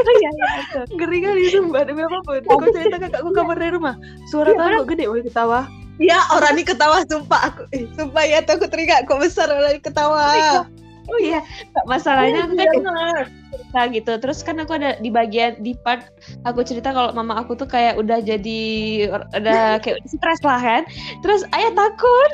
oh 0.00 0.12
iya 0.20 0.30
iya 0.30 0.46
ngeri 0.92 1.18
kali 1.24 1.42
sumpah 1.50 1.82
demi 1.82 2.04
apa 2.04 2.18
pun 2.22 2.38
aku 2.44 2.66
cerita 2.70 2.96
kakakku 3.00 3.30
kabar 3.32 3.56
dari 3.56 3.72
rumah 3.74 3.94
suara 4.28 4.52
kok 4.54 4.86
gede 4.92 5.08
woy 5.08 5.24
ketawa 5.24 5.66
Ya 6.00 6.18
orang 6.32 6.56
ini 6.56 6.64
ketawa 6.64 7.04
sumpah 7.04 7.52
aku. 7.52 7.62
Eh, 7.76 7.84
sumpah 7.92 8.24
ya 8.24 8.40
tuh 8.40 8.56
aku 8.56 8.66
teringat 8.72 9.04
kok 9.04 9.20
besar 9.20 9.52
orang 9.52 9.76
ini 9.76 9.82
ketawa. 9.84 10.64
Oh 11.10 11.18
iya, 11.18 11.42
Nggak, 11.42 11.84
masalahnya 11.90 12.46
aku 12.46 12.54
kan 12.54 12.70
benar. 12.86 13.24
cerita 13.50 13.80
gitu. 13.90 14.12
Terus 14.22 14.38
kan 14.46 14.56
aku 14.62 14.78
ada 14.78 14.94
di 15.02 15.10
bagian 15.10 15.58
di 15.58 15.74
part 15.74 16.06
aku 16.46 16.62
cerita 16.62 16.94
kalau 16.94 17.10
mama 17.10 17.34
aku 17.34 17.58
tuh 17.58 17.66
kayak 17.66 17.98
udah 17.98 18.22
jadi 18.22 18.62
udah 19.10 19.82
kayak 19.82 19.98
stres 20.06 20.40
lah 20.46 20.62
kan. 20.62 20.82
Terus 21.26 21.42
ayah 21.50 21.74
takut. 21.74 22.32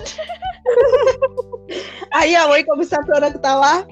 Ayah, 2.21 2.47
woi 2.53 2.63
kok 2.63 2.77
besar 2.77 3.01
tuh 3.09 3.17
orang 3.17 3.33
ketawa. 3.33 3.83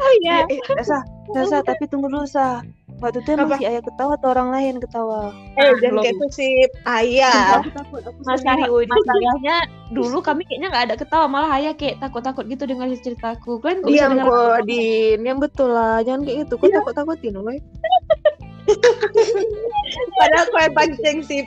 Oh 0.00 0.12
iya. 0.24 0.48
eh 0.48 0.60
Sasa 0.80 1.04
Sasa 1.32 1.56
tapi 1.64 1.88
tunggu 1.88 2.08
dulu 2.08 2.24
Sa 2.24 2.60
waktu 3.02 3.18
itu 3.18 3.30
emang 3.34 3.50
Apa? 3.50 3.58
si 3.58 3.64
ayah 3.66 3.82
ketawa 3.82 4.12
atau 4.14 4.28
orang 4.30 4.48
lain 4.54 4.74
ketawa? 4.78 5.34
Eh, 5.58 5.66
Ah, 5.66 5.74
dan 5.82 5.92
kayak 5.98 6.14
itu 6.14 6.26
sih 6.30 6.52
ayah. 6.86 7.58
takut 7.74 8.02
woy 8.70 8.84
masalahnya 8.86 9.56
dulu 9.90 10.18
kami 10.22 10.46
kayaknya 10.46 10.68
nggak 10.70 10.84
ada 10.86 10.96
ketawa 10.96 11.26
malah 11.26 11.50
ayah 11.58 11.74
kayak 11.74 11.98
takut-takut 11.98 12.46
gitu 12.46 12.62
dengar 12.64 12.86
ceritaku. 12.94 13.58
Kalian 13.58 13.82
kok 13.82 13.88
bisa 13.90 13.98
diam 13.98 14.10
dengar 14.14 14.26
kok 14.30 14.58
Din. 14.70 15.18
Yang 15.26 15.38
betul 15.50 15.68
lah. 15.74 15.98
Jangan 16.06 16.20
kayak 16.22 16.38
gitu. 16.46 16.54
Kok 16.56 16.70
takut 16.70 16.94
takutin 16.94 17.34
woy 17.36 17.58
Padahal 20.22 20.46
yang 20.54 20.74
pancing 20.78 21.18
sih. 21.26 21.42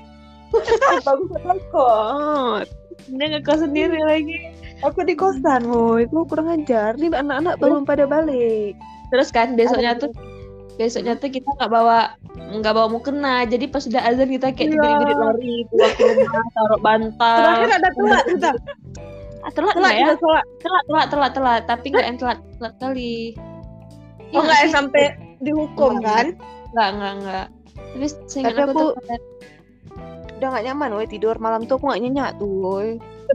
bagus 1.08 1.30
takut 1.34 2.68
dia 3.06 3.28
ngekos 3.28 3.60
sendiri 3.62 4.00
lagi. 4.02 4.38
aku 4.84 5.04
di 5.08 5.16
kosan 5.16 5.68
woy 5.72 6.04
itu 6.04 6.20
kurang 6.28 6.52
ajar? 6.52 7.00
Nih 7.00 7.12
anak-anak 7.12 7.56
belum 7.58 7.88
pada 7.88 8.04
balik. 8.06 8.76
Terus 9.10 9.30
kan 9.32 9.56
besoknya 9.56 9.96
tuh 9.96 10.12
besoknya 10.76 11.16
tuh 11.16 11.30
kita 11.30 11.48
nggak 11.56 11.72
bawa 11.72 12.14
nggak 12.36 12.74
bawa 12.74 12.88
mukena. 12.90 13.44
Jadi 13.44 13.66
pas 13.68 13.82
sudah 13.82 14.02
azan 14.04 14.28
kita 14.28 14.52
kayak 14.52 14.70
Iya. 14.70 14.80
birit-birit 14.80 15.18
lari 15.18 15.56
keluar 15.70 15.92
ke 15.92 16.04
rumah 16.04 16.46
taruh 16.52 16.80
bantal. 16.80 17.38
Terakhir 17.40 17.70
ada 17.72 17.90
telat, 17.92 18.26
ah, 18.26 18.32
telat 18.36 18.58
Telat 19.56 19.76
nggak 19.78 19.94
ya? 19.96 20.08
telat. 20.18 20.46
telat 20.60 20.84
telat 20.86 21.08
telat 21.10 21.32
telat. 21.34 21.62
Tapi 21.66 21.86
nggak 21.90 22.06
yang 22.06 22.18
telat 22.18 22.40
telat 22.58 22.74
kali. 22.78 23.16
Oh 24.34 24.42
enggak 24.42 24.58
sih? 24.58 24.64
yang 24.64 24.74
sampai 24.74 25.04
dihukum 25.40 25.92
Enggak. 25.98 26.14
kan? 26.14 26.28
nggak 26.74 26.90
nggak 26.92 27.14
nggak. 27.24 27.46
Tapi 27.96 28.08
Tapi 28.44 28.60
aku, 28.68 28.84
udah 30.36 30.48
gak 30.52 30.66
nyaman 30.68 30.92
woy 30.92 31.08
tidur. 31.08 31.40
Malam 31.40 31.64
tuh 31.64 31.80
aku 31.80 31.88
gak 31.88 32.02
nyenyak 32.04 32.36
tuh 32.36 32.52
woy. 32.52 32.88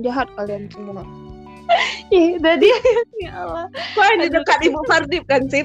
Jahat 0.05 0.29
kalian 0.37 0.69
semua. 0.69 1.01
Ih, 2.13 2.37
tadi 2.37 2.69
ya 3.25 3.33
Allah. 3.41 3.67
Kok 3.97 4.05
yang 4.05 4.29
dekat 4.29 4.59
Ibu 4.61 4.81
Fardip 4.85 5.25
kan, 5.25 5.49
Sip? 5.49 5.65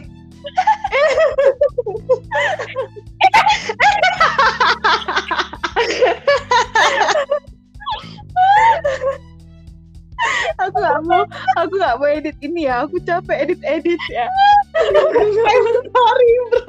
Aku 10.56 10.78
gak 10.82 11.00
mau 11.06 11.24
aku 11.60 11.74
gak 11.78 11.96
mau 12.00 12.08
edit 12.10 12.38
ini 12.42 12.66
ya 12.66 12.88
aku 12.88 12.98
capek 13.04 13.50
edit 13.50 13.62
edit 13.66 14.02
ya 14.12 14.28
Sorry, 14.76 16.32
bro. 16.52 16.60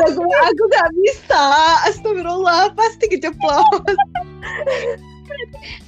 Jago 0.00 0.24
aku 0.24 0.64
gak 0.72 0.88
bisa. 0.96 1.44
Astagfirullah, 1.84 2.72
pasti 2.72 3.04
keceplos. 3.04 3.68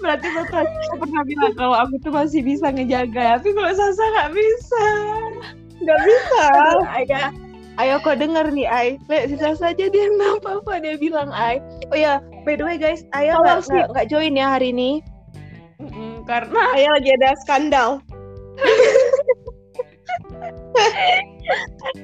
berarti 0.01 0.29
aku 0.29 0.95
pernah 1.01 1.23
bilang 1.25 1.55
kalau 1.57 1.77
aku 1.77 1.97
tuh 2.01 2.13
masih 2.13 2.45
bisa 2.45 2.69
ngejaga 2.69 3.41
tapi 3.41 3.57
kalau 3.57 3.73
Sasa 3.73 4.05
nggak 4.05 4.31
bisa 4.37 4.85
Gak 5.85 6.01
bisa. 6.05 6.47
ayah 6.97 7.29
ayo 7.75 7.99
kau 8.01 8.15
denger 8.15 8.55
nih 8.55 8.69
Ay 8.71 8.89
lihat 9.11 9.29
sisa 9.35 9.53
saja 9.59 9.85
dia 9.91 10.07
nggak 10.17 10.41
apa-apa 10.41 10.79
dia 10.81 10.95
bilang 10.97 11.29
Ay 11.35 11.59
oh 11.91 11.99
ya 11.99 12.23
by 12.47 12.55
the 12.57 12.65
way 12.65 12.77
guys 12.79 13.03
ayah 13.13 13.37
nggak 13.41 13.67
nggak- 13.67 13.89
nggak 13.93 14.07
join 14.09 14.35
ya 14.35 14.47
hari 14.55 14.71
ini. 14.73 15.03
Mm-mm, 15.83 16.23
karena 16.25 16.55
Ayah 16.79 16.91
lagi 16.97 17.11
ada 17.19 17.35
skandal. 17.43 17.99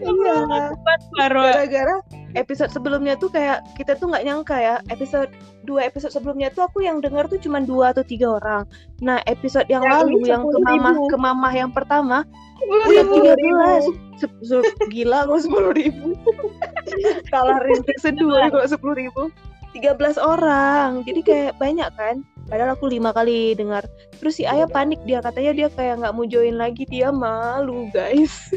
iya. 0.02 0.74
Baru. 1.16 1.42
Gara-gara 1.46 1.96
episode 2.38 2.70
sebelumnya 2.70 3.18
tuh 3.18 3.30
kayak 3.32 3.62
kita 3.74 3.98
tuh 3.98 4.10
nggak 4.10 4.24
nyangka 4.26 4.56
ya 4.58 4.76
episode 4.92 5.30
dua 5.66 5.86
episode 5.86 6.14
sebelumnya 6.14 6.50
tuh 6.50 6.66
aku 6.66 6.82
yang 6.82 7.02
denger 7.02 7.26
tuh 7.26 7.38
cuma 7.42 7.58
dua 7.62 7.90
atau 7.94 8.04
tiga 8.06 8.38
orang. 8.38 8.64
Nah 9.02 9.18
episode 9.26 9.66
yang 9.66 9.82
Yang 9.82 9.94
lalu 9.94 10.18
yang 10.26 10.42
ke 10.46 10.58
10.000. 10.58 10.66
mamah 10.66 10.94
ke 11.06 11.16
mamah 11.18 11.52
yang 11.54 11.70
pertama 11.70 12.18
udah 12.60 13.04
tiga 13.06 13.32
belas. 13.38 13.82
Gila 14.92 15.18
kok 15.26 15.40
sepuluh 15.42 15.72
ribu. 15.74 16.14
Kalah 17.32 17.58
rintik 17.64 17.98
seduh 17.98 18.50
kalau 18.52 18.66
sepuluh 18.66 18.96
ribu. 18.96 19.22
Tiga 19.70 19.94
belas 19.94 20.18
orang 20.18 21.06
jadi 21.06 21.20
kayak 21.22 21.52
banyak 21.62 21.90
kan? 21.94 22.26
Padahal 22.50 22.74
aku 22.74 22.90
lima 22.90 23.14
kali 23.14 23.54
dengar. 23.54 23.86
Terus 24.18 24.42
si 24.42 24.44
ayah 24.44 24.66
panik 24.66 24.98
dia 25.06 25.22
katanya 25.22 25.54
dia 25.54 25.68
kayak 25.70 26.02
nggak 26.02 26.14
mau 26.14 26.26
join 26.26 26.58
lagi 26.58 26.82
dia 26.86 27.14
malu 27.14 27.86
guys 27.94 28.50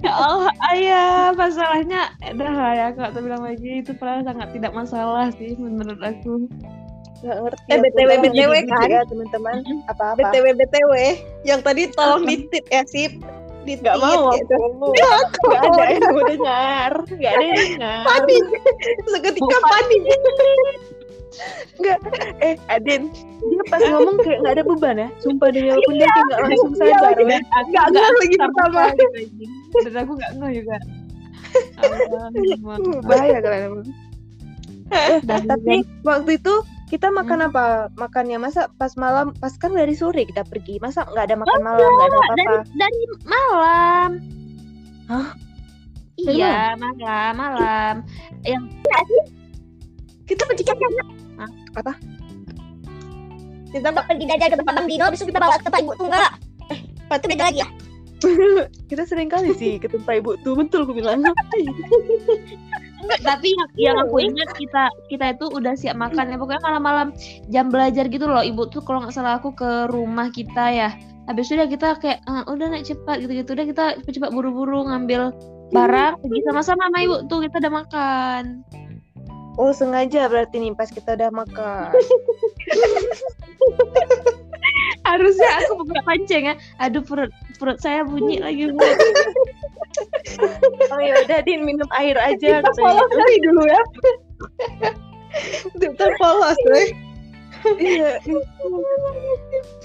Ya 0.00 0.12
Allah, 0.16 0.52
ayah, 0.72 1.36
masalahnya 1.36 2.16
dah 2.24 2.54
lah 2.56 2.72
ya, 2.72 2.84
aku 2.90 2.98
gak 3.04 3.12
tahu 3.12 3.22
bilang 3.28 3.44
lagi 3.44 3.84
itu 3.84 3.92
padahal 4.00 4.24
sangat 4.24 4.48
tidak 4.56 4.72
masalah 4.72 5.28
sih 5.36 5.52
menurut 5.60 6.00
aku. 6.00 6.48
Nggak 7.22 7.38
ngerti. 7.38 7.68
Eh. 7.70 7.78
BTW, 7.78 8.10
BTW 8.18 8.52
kan? 8.66 8.88
Ya 8.90 9.02
teman-teman. 9.06 9.56
Apa-apa. 9.86 10.18
BTW 10.18 10.46
BTW 10.58 10.92
yang 11.46 11.60
tadi 11.62 11.86
tolong 11.94 12.26
ditit 12.26 12.66
ya 12.72 12.82
sip. 12.90 13.14
Ditit 13.62 13.86
Gak 13.86 14.02
mau 14.02 14.34
gitu. 14.34 14.58
aku. 14.58 14.90
Gak 15.54 15.62
ada 15.70 15.84
yang 15.86 16.10
mau 16.10 16.22
dengar. 16.26 16.92
Gak 17.14 17.32
ada 17.38 17.44
yang 17.46 17.62
dengar. 17.78 18.02
Panik. 18.10 18.44
Seketika 19.06 19.58
panik. 19.62 20.02
Eh, 22.42 22.54
Adin, 22.68 23.08
dia 23.40 23.62
pas 23.72 23.80
ngomong 23.80 24.20
kayak 24.20 24.38
nggak 24.44 24.54
ada 24.60 24.64
beban 24.64 24.96
ya. 25.00 25.08
Sumpah 25.24 25.48
demi 25.48 25.72
walaupun 25.72 25.94
dia 25.96 26.08
kayak 26.08 26.26
nggak 26.28 26.40
langsung 26.44 26.72
sadar. 26.76 27.12
Dan 27.16 27.28
ya. 27.28 27.40
Nggak 27.72 28.04
lagi 28.20 28.36
pertama. 28.36 28.82
Dan 29.72 29.94
aku 29.96 30.12
gak 30.20 30.32
ngeh 30.36 30.52
juga. 30.60 30.76
Bahaya 33.08 33.38
kalian 33.40 33.62
emang. 33.68 33.86
Eh, 34.92 35.20
tapi 35.24 35.76
waktu 36.04 36.30
itu 36.36 36.54
kita 36.92 37.08
makan 37.08 37.48
apa? 37.48 37.88
Makannya 37.96 38.36
masa 38.36 38.68
pas 38.76 38.92
malam, 39.00 39.32
pas 39.40 39.56
kan 39.56 39.72
dari 39.72 39.96
sore 39.96 40.28
kita 40.28 40.44
pergi. 40.44 40.76
Masa 40.84 41.08
nggak 41.08 41.32
ada 41.32 41.36
makan 41.40 41.60
malam, 41.64 41.88
nggak 41.88 42.08
ada 42.08 42.18
apa-apa? 42.20 42.36
dari, 42.36 42.56
dari 42.76 43.02
malam. 43.24 44.10
Hah? 45.08 45.28
Iya, 46.20 46.76
malam, 46.76 47.32
malam. 47.40 47.94
Kita 50.28 50.44
pergi 51.36 51.72
ke 51.72 51.80
Kita 53.72 53.88
kita 53.88 54.02
pergi 54.04 54.24
jajan 54.28 54.48
ke 54.52 54.56
tempat 54.60 54.74
Bang 54.76 54.86
Dino, 54.88 55.04
habis 55.08 55.20
itu 55.24 55.28
kita 55.32 55.40
bawa 55.40 55.56
ke 55.56 55.64
tempat 55.64 55.80
ibu 55.80 55.92
tunggal. 55.96 56.22
Eh, 56.68 56.80
itu 57.16 57.26
beda 57.28 57.44
lagi 57.48 57.60
ya? 57.64 57.68
Kita 58.90 59.02
sering 59.02 59.26
kali 59.26 59.50
sih 59.58 59.82
ke 59.82 59.90
tempat 59.90 60.22
ibu 60.22 60.38
tuh, 60.46 60.54
betul 60.54 60.86
aku 60.86 60.94
bilang. 60.94 61.26
Tapi 63.02 63.48
yang, 63.50 63.68
yang 63.74 63.96
aku 63.98 64.22
ingat 64.22 64.54
kita 64.54 64.86
kita 65.10 65.34
itu 65.34 65.50
udah 65.50 65.74
siap 65.74 65.98
makan 65.98 66.30
ya 66.30 66.36
pokoknya 66.38 66.62
malam-malam 66.62 67.08
jam 67.50 67.66
belajar 67.66 68.06
gitu 68.06 68.30
loh 68.30 68.46
ibu 68.46 68.70
tuh 68.70 68.78
kalau 68.86 69.02
nggak 69.02 69.10
salah 69.10 69.42
aku 69.42 69.50
ke 69.58 69.90
rumah 69.90 70.30
kita 70.30 70.70
ya 70.70 70.94
habis 71.26 71.50
itu 71.50 71.58
udah 71.58 71.66
kita 71.66 71.88
kayak 71.98 72.22
"Ah, 72.30 72.46
udah 72.46 72.70
naik 72.70 72.86
cepat 72.86 73.26
gitu-gitu 73.26 73.58
udah 73.58 73.66
kita 73.66 73.84
cepat 74.06 74.30
buru-buru 74.30 74.86
ngambil 74.86 75.34
barang 75.74 76.22
pergi 76.22 76.40
sama-sama 76.46 76.82
sama 76.86 76.98
ibu 77.02 77.16
tuh 77.26 77.42
kita 77.42 77.58
udah 77.58 77.72
makan 77.82 78.42
Oh 79.60 79.72
sengaja 79.72 80.28
berarti 80.32 80.56
nih 80.60 80.72
pas 80.72 80.88
kita 80.88 81.16
udah 81.16 81.30
makan. 81.30 81.92
harusnya 85.02 85.50
aku 85.62 85.84
buka 85.84 86.00
pancing 86.06 86.44
ya 86.48 86.54
aduh 86.80 87.02
perut 87.04 87.32
perut 87.58 87.78
saya 87.82 88.06
bunyi 88.06 88.40
lagi 88.40 88.70
Bu. 88.72 88.80
Oh 90.88 91.00
ya 91.02 91.20
udah 91.26 91.38
Din 91.44 91.68
minum 91.68 91.88
air 91.92 92.16
aja 92.16 92.62
kita 92.62 92.72
polos 92.80 93.10
kali 93.12 93.36
dulu 93.44 93.62
ya. 93.68 93.82
Kita 95.76 96.06
polos 96.16 96.58
deh. 96.70 96.88
Iya. 97.78 98.18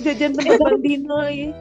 Jajan 0.01 0.33
tempat 0.33 0.57
Bang 0.63 0.79
Dino 0.81 1.17
lagi. 1.19 1.51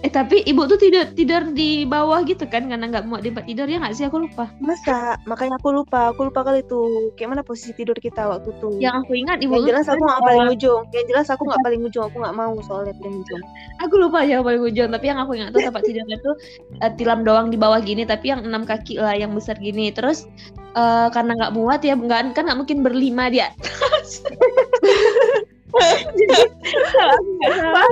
Eh 0.00 0.08
tapi 0.08 0.40
ibu 0.48 0.64
tuh 0.64 0.80
tidur 0.80 1.12
tidur 1.12 1.52
di 1.52 1.84
bawah 1.84 2.24
gitu 2.24 2.48
kan 2.48 2.64
karena 2.72 2.88
nggak 2.88 3.04
muat 3.04 3.20
di 3.20 3.28
tempat 3.28 3.44
tidur 3.44 3.66
ya 3.68 3.76
nggak 3.84 3.92
sih 3.92 4.08
aku 4.08 4.24
lupa 4.24 4.48
Masa? 4.60 5.20
Makanya 5.28 5.60
aku 5.60 5.68
lupa, 5.72 6.12
aku 6.12 6.28
lupa 6.28 6.40
kali 6.44 6.64
tuh. 6.64 7.12
Kayak 7.16 7.28
mana 7.36 7.42
posisi 7.44 7.72
tidur 7.76 7.96
kita 7.96 8.28
waktu 8.28 8.50
tuh? 8.60 8.76
yang 8.80 9.04
aku 9.04 9.16
ingat 9.16 9.40
ibu 9.44 9.56
Yang 9.60 9.72
jelas 9.72 9.86
aku 9.88 10.02
nggak 10.04 10.22
paling 10.24 10.46
ujung. 10.52 10.82
Yang 10.92 11.06
jelas 11.12 11.26
aku 11.28 11.42
nggak 11.48 11.62
paling 11.64 11.80
ujung. 11.84 12.04
Aku 12.08 12.16
nggak 12.20 12.36
mau 12.36 12.54
soalnya 12.64 12.94
paling 13.00 13.16
ujung. 13.20 13.42
aku 13.80 13.94
lupa 13.96 14.20
ya 14.20 14.44
paling 14.44 14.60
ujung 14.60 14.88
tapi 14.92 15.08
yang 15.08 15.18
aku 15.24 15.32
ingat 15.40 15.56
tuh 15.56 15.64
tempat 15.64 15.82
tidurnya 15.88 16.16
tuh 16.20 16.34
eh, 16.84 16.92
tilam 17.00 17.24
doang 17.24 17.48
di 17.48 17.56
bawah 17.56 17.80
gini 17.80 18.04
tapi 18.04 18.28
yang 18.28 18.44
enam 18.44 18.68
kaki 18.68 19.00
lah 19.00 19.16
yang 19.16 19.32
besar 19.32 19.56
gini 19.56 19.88
terus 19.88 20.28
eh, 20.76 21.08
karena 21.08 21.32
nggak 21.32 21.52
muat 21.56 21.80
ya 21.80 21.96
nggak 21.96 22.36
kan 22.36 22.44
nggak 22.44 22.58
mungkin 22.60 22.84
berlima 22.84 23.32
di 23.32 23.40
atas 23.40 24.20
Jadi, 26.18 26.34
kalau 26.90 27.14
aku 27.14 27.30
nggak 27.38 27.52
salah, 27.54 27.86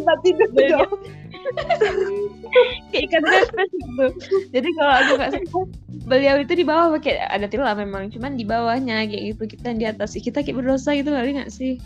Tempat 0.00 0.18
tidur. 0.24 0.86
Kayak 2.92 3.02
ikan 3.08 3.22
pepes 3.24 3.70
gitu 3.72 4.06
jadi 4.52 4.68
kalau 4.76 4.92
aku 5.00 5.12
nggak 5.18 5.30
salah 5.34 5.66
beliau 6.04 6.36
itu 6.38 6.52
di 6.52 6.64
bawah 6.64 6.88
pakai 6.98 7.22
ada 7.22 7.46
tilam 7.46 7.76
memang 7.76 8.10
cuman 8.10 8.36
di 8.36 8.44
bawahnya 8.44 9.06
kayak 9.08 9.22
gitu 9.34 9.42
kita 9.56 9.74
di 9.74 9.84
atas 9.86 10.14
kita 10.14 10.40
kayak 10.40 10.56
berdosa 10.60 10.92
gitu 10.92 11.10
kali 11.10 11.36
nggak 11.36 11.52
sih 11.52 11.78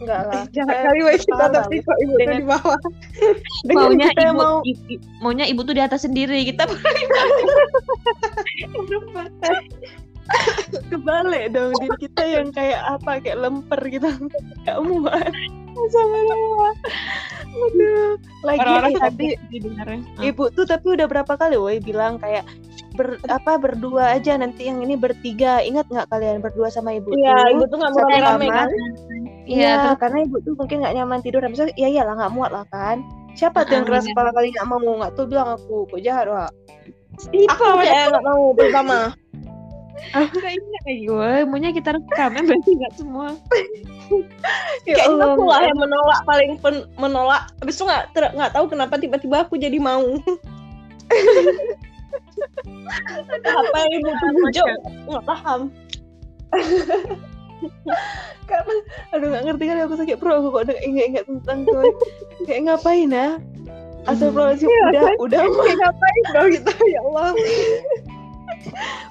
Enggak 0.00 0.32
lah. 0.32 0.48
Jangan 0.56 0.76
kali 0.80 1.00
weh 1.04 1.18
kita 1.20 1.44
tapi 1.52 1.76
kok 1.84 1.92
ibu 2.00 2.16
Dengan- 2.16 2.40
di 2.40 2.48
bawah. 2.48 2.80
Maunya 3.68 4.08
kita 4.16 4.32
yang 4.32 4.32
ibu 4.32 4.40
mau 4.40 4.56
i- 4.64 4.80
i- 4.96 5.02
maunya 5.20 5.44
ibu 5.44 5.60
tuh 5.60 5.76
di 5.76 5.82
atas 5.84 6.08
sendiri 6.08 6.40
kita 6.48 6.64
kebalik 10.90 11.52
dong. 11.52 11.72
Din 11.78 11.94
kita 11.98 12.22
yang 12.22 12.48
kayak 12.50 12.80
apa? 12.86 13.18
Kayak 13.22 13.38
lemper 13.48 13.80
gitu. 13.86 14.08
Gak 14.66 14.78
muat. 14.82 15.32
Aduh. 17.50 18.14
Lagi 18.44 18.60
orang-orang 18.62 18.92
tapi 19.00 19.26
tapi 19.40 19.58
sebenarnya 19.58 20.00
ibu 20.22 20.44
tuh 20.54 20.64
tapi 20.68 20.86
udah 20.98 21.06
berapa 21.08 21.32
kali 21.34 21.56
woi 21.58 21.78
bilang 21.82 22.16
kayak 22.20 22.44
ber 22.98 23.16
apa 23.30 23.56
berdua 23.56 24.18
aja 24.18 24.34
nanti 24.36 24.66
yang 24.66 24.82
ini 24.82 24.98
bertiga 24.98 25.62
ingat 25.62 25.86
nggak 25.88 26.10
kalian 26.10 26.42
berdua 26.42 26.68
sama 26.68 26.94
ibu 26.98 27.14
Iya, 27.14 27.54
ibu 27.54 27.64
tuh 27.70 27.76
nggak 27.80 27.92
mau 27.96 28.02
kamar. 28.06 28.50
kan. 28.50 28.68
iya 29.46 29.72
Iya, 29.90 29.98
karena 29.98 30.18
ibu 30.26 30.36
tuh 30.42 30.54
mungkin 30.58 30.82
nggak 30.84 30.94
nyaman 31.00 31.20
tidur. 31.24 31.42
Habis 31.42 31.58
itu, 31.64 31.72
ya 31.80 31.88
iyalah 31.90 32.14
nggak 32.18 32.32
muat 32.34 32.50
lah 32.54 32.66
kan. 32.70 33.02
Siapa 33.34 33.62
tuh 33.66 33.78
yang 33.78 33.86
Heeh, 33.86 33.98
keras 33.98 34.04
iya. 34.06 34.12
kepala 34.14 34.30
kali 34.34 34.46
nggak 34.54 34.66
mau 34.68 34.78
nggak 34.78 35.12
tuh 35.16 35.24
bilang 35.26 35.48
aku 35.54 35.86
kok 35.90 36.00
jahat 36.02 36.26
wah. 36.28 36.50
Aku 37.24 37.62
nggak 37.78 38.24
mau 38.26 38.42
pertama. 38.54 38.98
Gak 40.10 40.52
ingat 40.52 40.82
lagi 40.86 41.02
gue, 41.06 41.32
maunya 41.46 41.70
kita 41.70 41.94
rekam 41.94 42.30
ya 42.36 42.42
berarti 42.42 42.70
gak 42.80 42.92
semua 42.98 43.28
Ya 44.82 44.94
Kayaknya 44.98 45.22
aku 45.22 45.42
lah 45.46 45.62
yang 45.62 45.78
menolak 45.78 46.20
paling 46.26 46.58
pen- 46.58 46.88
menolak. 46.98 47.46
Habis 47.62 47.78
itu 47.78 47.86
nggak 47.86 48.10
ter- 48.10 48.34
nggak 48.34 48.52
tahu 48.58 48.66
kenapa 48.66 48.98
tiba-tiba 48.98 49.46
aku 49.46 49.54
jadi 49.54 49.78
mau. 49.78 50.02
Apa 53.46 53.76
yang 53.86 54.02
ibu 54.02 54.10
tuh 54.10 54.30
bujuk 54.34 54.66
nggak 55.06 55.24
paham. 55.30 55.70
karena 58.50 58.74
aduh 59.14 59.26
nggak 59.30 59.44
ngerti 59.46 59.64
kali 59.68 59.80
aku 59.84 59.94
sakit 59.94 60.16
perut 60.18 60.42
aku 60.42 60.48
kok 60.50 60.62
udah 60.66 60.78
ingat-ingat 60.82 61.24
tentang 61.28 61.58
gue. 61.68 61.86
kayak 62.48 62.60
ngapain 62.66 63.10
ya? 63.14 63.38
Astagfirullahaladzim, 64.08 64.64
udah 64.64 65.12
udah 65.20 65.40
Kayak 65.44 65.76
ngapain 65.76 66.24
dong 66.32 66.48
gitu 66.56 66.72
ya 66.88 67.00
Allah. 67.04 67.30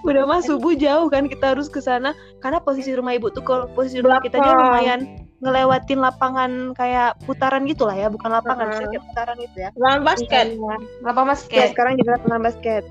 Udah 0.05 0.23
mah 0.25 0.41
subuh 0.41 0.73
jauh 0.73 1.07
kan 1.09 1.27
kita 1.27 1.53
harus 1.53 1.67
ke 1.67 1.81
sana 1.81 2.13
karena 2.39 2.61
posisi 2.61 2.93
rumah 2.93 3.13
ibu 3.13 3.27
tuh 3.29 3.43
kalau 3.43 3.65
posisi 3.73 3.99
rumah 3.99 4.21
kita 4.21 4.39
dia 4.39 4.53
lumayan 4.53 4.99
ngelewatin 5.39 5.99
lapangan 5.99 6.51
kayak 6.75 7.15
putaran 7.23 7.63
gitu 7.63 7.87
lah 7.87 7.95
ya 7.95 8.07
bukan 8.11 8.27
lapangan 8.29 8.67
kayak 8.75 9.01
putaran 9.07 9.35
gitu 9.39 9.57
ya 9.57 9.69
Lawan 9.79 10.01
basket. 10.03 10.47
Apa 11.07 11.21
mas 11.23 11.41
ya 11.47 11.63
kayak 11.63 11.69
sekarang 11.75 11.93
jadi 11.95 12.09
lapangan 12.19 12.41
basket 12.43 12.83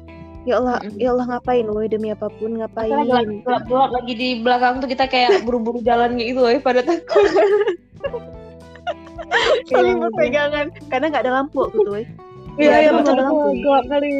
ya 0.48 0.54
Allah 0.56 0.80
Mm-mm. 0.80 0.96
ya 0.96 1.08
Allah 1.12 1.26
ngapain 1.36 1.66
woi 1.68 1.86
demi 1.92 2.08
apa 2.08 2.32
pun 2.40 2.56
ngapain 2.56 2.88
gelap 2.88 3.90
lagi 3.92 4.12
di 4.16 4.28
belakang 4.40 4.80
tuh 4.80 4.88
kita 4.88 5.04
kayak 5.04 5.44
buru-buru 5.44 5.84
jalan 5.84 6.16
gitu 6.16 6.40
loh 6.40 6.56
pada 6.64 6.80
takut 6.80 7.28
saling 9.68 10.00
berpegangan 10.00 10.72
karena 10.88 11.06
nggak 11.12 11.22
ada 11.28 11.32
lampu 11.44 11.68
itu 11.68 11.90
woi 11.92 12.04
Iya, 12.58 12.74
Iya, 12.74 12.78
iya 12.82 12.90
betul. 12.90 13.14
betul. 13.14 13.54
Gelap 13.62 13.84
kali. 13.86 14.10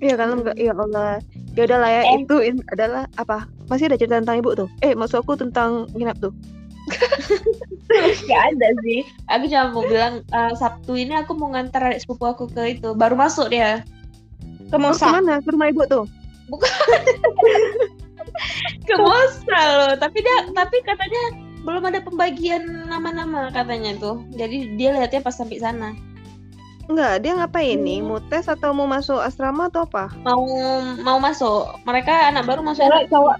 Iya 0.00 0.14
kan 0.16 0.40
enggak 0.40 0.56
ya 0.56 0.72
Allah. 0.72 1.20
Ya 1.52 1.62
udahlah 1.68 1.90
ya 1.92 2.02
itu 2.16 2.36
in- 2.40 2.64
adalah 2.72 3.04
apa? 3.20 3.44
Masih 3.68 3.92
ada 3.92 4.00
cerita 4.00 4.16
tentang 4.16 4.40
ibu 4.40 4.56
tuh? 4.56 4.68
Eh 4.80 4.96
maksud 4.96 5.20
aku 5.20 5.36
tentang 5.36 5.84
nginap 5.92 6.16
tuh. 6.18 6.32
Gak 8.30 8.42
ada 8.56 8.68
sih. 8.82 9.04
Aku 9.28 9.44
cuma 9.46 9.70
mau 9.70 9.84
bilang 9.84 10.24
eh, 10.24 10.52
Sabtu 10.56 10.96
ini 10.96 11.12
aku 11.14 11.36
mau 11.36 11.52
ngantar 11.52 11.92
adik 11.92 12.00
sepupu 12.02 12.24
aku 12.24 12.44
ke 12.48 12.80
itu. 12.80 12.96
Baru 12.96 13.14
masuk 13.14 13.52
dia. 13.52 13.84
Ke 14.72 14.76
Mosa. 14.80 15.10
ke 15.10 15.14
mana 15.20 15.44
ke 15.44 15.48
rumah 15.52 15.68
ibu 15.68 15.84
tuh? 15.84 16.08
Ke 18.88 18.94
Mosa 18.96 19.60
loh. 19.76 19.92
Tapi 20.00 20.18
dia 20.24 20.36
Tapi 20.56 20.76
katanya 20.86 21.22
belum 21.60 21.84
ada 21.92 22.00
pembagian 22.00 22.88
nama-nama 22.88 23.52
katanya 23.52 23.92
tuh. 24.00 24.24
Jadi 24.32 24.80
dia 24.80 24.96
lihatnya 24.96 25.20
pas 25.20 25.36
sampai 25.36 25.60
sana 25.60 25.92
enggak 26.90 27.22
dia 27.22 27.32
ngapain 27.38 27.78
nih? 27.78 28.02
Mau 28.02 28.18
tes 28.28 28.46
atau 28.46 28.74
mau 28.74 28.84
masuk 28.84 29.18
asrama 29.18 29.70
atau 29.70 29.86
apa? 29.86 30.10
Mau 30.26 30.42
mau 31.00 31.18
masuk. 31.22 31.78
Mereka 31.86 32.34
anak 32.34 32.44
baru 32.46 32.60
masuk. 32.66 32.82
Cewek 32.84 33.06
cowok. 33.08 33.36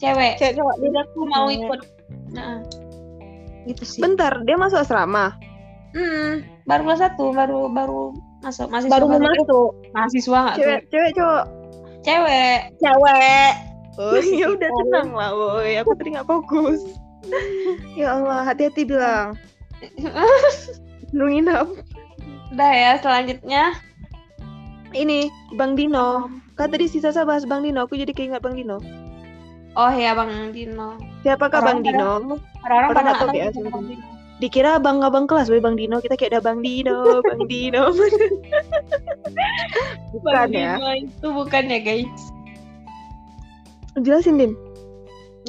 Cewek. 0.00 0.32
Cewek 0.40 0.54
cowok. 0.56 0.74
Jadi 0.80 0.96
aku 1.00 1.18
mau 1.28 1.46
ikut. 1.48 1.80
Nah. 2.32 2.60
Gitu 3.66 3.82
sih. 3.84 4.00
Bentar 4.00 4.40
dia 4.46 4.56
masuk 4.56 4.80
asrama? 4.80 5.36
Hmm, 5.96 6.44
baru 6.68 6.92
kelas 6.92 7.00
satu, 7.00 7.32
baru 7.32 7.72
baru 7.72 8.12
masuk. 8.44 8.68
Masih 8.68 8.92
Baru 8.92 9.08
mau 9.08 9.16
masuk. 9.16 9.70
mahasiswa 9.96 10.38
nggak 10.44 10.56
tuh? 10.56 10.60
cewek 10.60 10.80
cewek 10.92 11.10
cowok? 11.16 11.44
Cewek. 12.04 12.58
Cewek. 12.78 13.52
oh 13.96 14.20
ya 14.20 14.46
udah 14.54 14.70
tenang 14.84 15.08
lah 15.16 15.30
woi. 15.32 15.72
Aku 15.80 15.96
tadi 15.96 16.16
nggak 16.16 16.28
fokus. 16.28 16.80
Ya 17.98 18.14
Allah 18.14 18.46
hati-hati 18.46 18.86
bilang. 18.86 19.34
Lu 21.16 21.26
nginap 21.26 21.66
Udah 22.54 22.72
ya, 22.72 22.92
selanjutnya 23.02 23.74
ini 24.96 25.28
Bang 25.54 25.76
Dino. 25.76 26.32
Kan 26.56 26.72
tadi 26.72 26.88
si 26.88 27.04
Sasa 27.04 27.28
bahas 27.28 27.44
Bang 27.44 27.66
Dino, 27.66 27.84
aku 27.84 28.00
jadi 28.00 28.16
keinget 28.16 28.40
Bang 28.40 28.56
Dino. 28.56 28.80
Oh 29.76 29.92
ya 29.92 30.16
Bang 30.16 30.56
Dino. 30.56 30.96
Siapakah 31.20 31.60
Bang 31.60 31.84
Orang 31.84 31.84
Dino? 31.84 32.40
Orang-orang 32.64 32.64
Orang 32.64 32.96
pada 32.96 33.12
tahu 33.20 33.36
ya. 33.36 33.52
Bang. 33.52 33.84
Dikira 34.36 34.76
abang-abang 34.76 35.24
kelas, 35.28 35.52
weh 35.52 35.60
Bang 35.60 35.76
Dino. 35.76 36.00
Kita 36.00 36.16
kayak 36.16 36.36
ada 36.36 36.40
Bang 36.40 36.64
Dino, 36.64 37.20
Bang 37.20 37.44
Dino. 37.44 37.84
Bukan 40.16 40.32
Bang 40.32 40.52
ya? 40.52 40.80
Dino 40.80 40.92
itu 40.96 41.26
bukan 41.28 41.64
ya 41.68 41.80
guys. 41.80 42.20
Jelasin, 44.00 44.40
Din. 44.40 44.52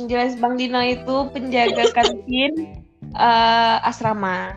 Jelas 0.08 0.36
Bang 0.40 0.60
Dino 0.60 0.80
itu 0.84 1.16
penjaga 1.32 1.88
kantin 1.96 2.84
eh, 3.16 3.88
asrama. 3.88 4.56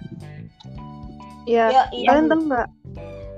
Ya, 1.48 1.66
Ya, 1.72 1.82
iya. 1.92 2.08
kalian 2.12 2.26
tahu 2.28 2.40
nggak? 2.50 2.68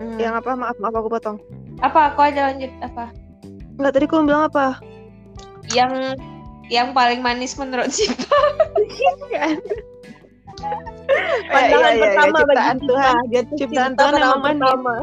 Hmm. 0.03 0.19
Yang 0.19 0.35
apa? 0.43 0.51
Maaf, 0.59 0.77
maaf 0.83 0.95
aku 0.99 1.09
potong. 1.11 1.38
Apa? 1.83 2.15
Kau 2.19 2.27
aja 2.27 2.51
lanjut 2.51 2.71
apa? 2.83 3.11
Nggak, 3.79 3.93
tadi 3.95 4.05
aku 4.11 4.23
bilang 4.27 4.47
apa? 4.51 4.79
Yang 5.71 6.19
yang 6.73 6.97
paling 6.97 7.21
manis 7.21 7.55
menurut 7.61 7.93
Sipa. 7.93 8.27
Pandangan 11.53 11.93
iya, 11.93 11.99
iya, 11.99 12.03
pertama 12.03 12.38
ciptaan 12.38 12.77
bagi 12.79 12.87
Tuhan. 12.87 13.23
Dia 13.29 13.43
Ciptaan 13.59 13.93
cinta 13.93 14.03
Tuhan 14.09 14.23
manis. 14.23 14.45
pertama. 14.47 14.95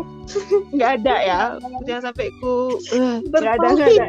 Nggak 0.74 0.92
ada 1.02 1.16
ya. 1.22 1.42
Jangan 1.86 2.04
sampai 2.10 2.26
ku... 2.40 2.54
Uh, 2.96 3.18
nggak 3.30 3.54
ada, 3.60 3.68
nggak 3.76 3.90
ada. 3.92 4.06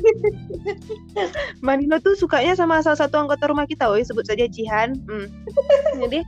Bang 1.64 1.76
Dino 1.82 1.96
tuh 2.00 2.14
sukanya 2.16 2.54
sama 2.54 2.80
salah 2.80 2.98
satu 3.00 3.18
anggota 3.18 3.50
rumah 3.50 3.66
kita, 3.66 3.90
woi. 3.90 4.04
Sebut 4.06 4.24
saja 4.24 4.46
Jihan. 4.46 4.96
Hmm. 5.10 5.26
Jadi... 6.00 6.20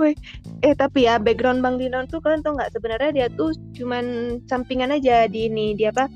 Woi, 0.00 0.16
eh 0.66 0.74
tapi 0.74 1.06
ya 1.06 1.20
background 1.20 1.60
Bang 1.60 1.76
Dino 1.76 2.04
tuh 2.08 2.18
kalian 2.22 2.42
tau 2.42 2.56
nggak? 2.56 2.72
Sebenarnya 2.74 3.10
dia 3.12 3.26
tuh 3.32 3.54
cuman 3.76 4.38
sampingan 4.46 4.94
aja 4.94 5.28
di 5.28 5.46
ini 5.50 5.76
dia 5.76 5.92
apa? 5.94 6.08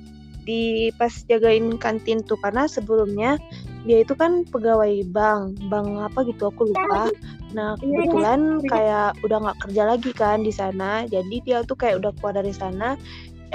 Di 0.46 0.94
pas 0.94 1.12
jagain 1.26 1.74
kantin 1.76 2.22
tuh. 2.22 2.38
Karena 2.38 2.70
sebelumnya 2.70 3.36
dia 3.86 4.02
itu 4.02 4.14
kan 4.18 4.42
pegawai 4.48 5.06
bank 5.10 5.58
bank 5.70 5.88
apa 6.12 6.26
gitu 6.26 6.50
aku 6.50 6.74
lupa. 6.74 7.10
Nah 7.54 7.78
kebetulan 7.78 8.62
kayak 8.66 9.18
udah 9.22 9.38
nggak 9.42 9.58
kerja 9.66 9.82
lagi 9.86 10.10
kan 10.14 10.42
di 10.42 10.52
sana. 10.54 11.06
Jadi 11.06 11.42
dia 11.42 11.62
tuh 11.66 11.78
kayak 11.78 12.02
udah 12.02 12.10
keluar 12.18 12.38
dari 12.38 12.54
sana. 12.54 12.98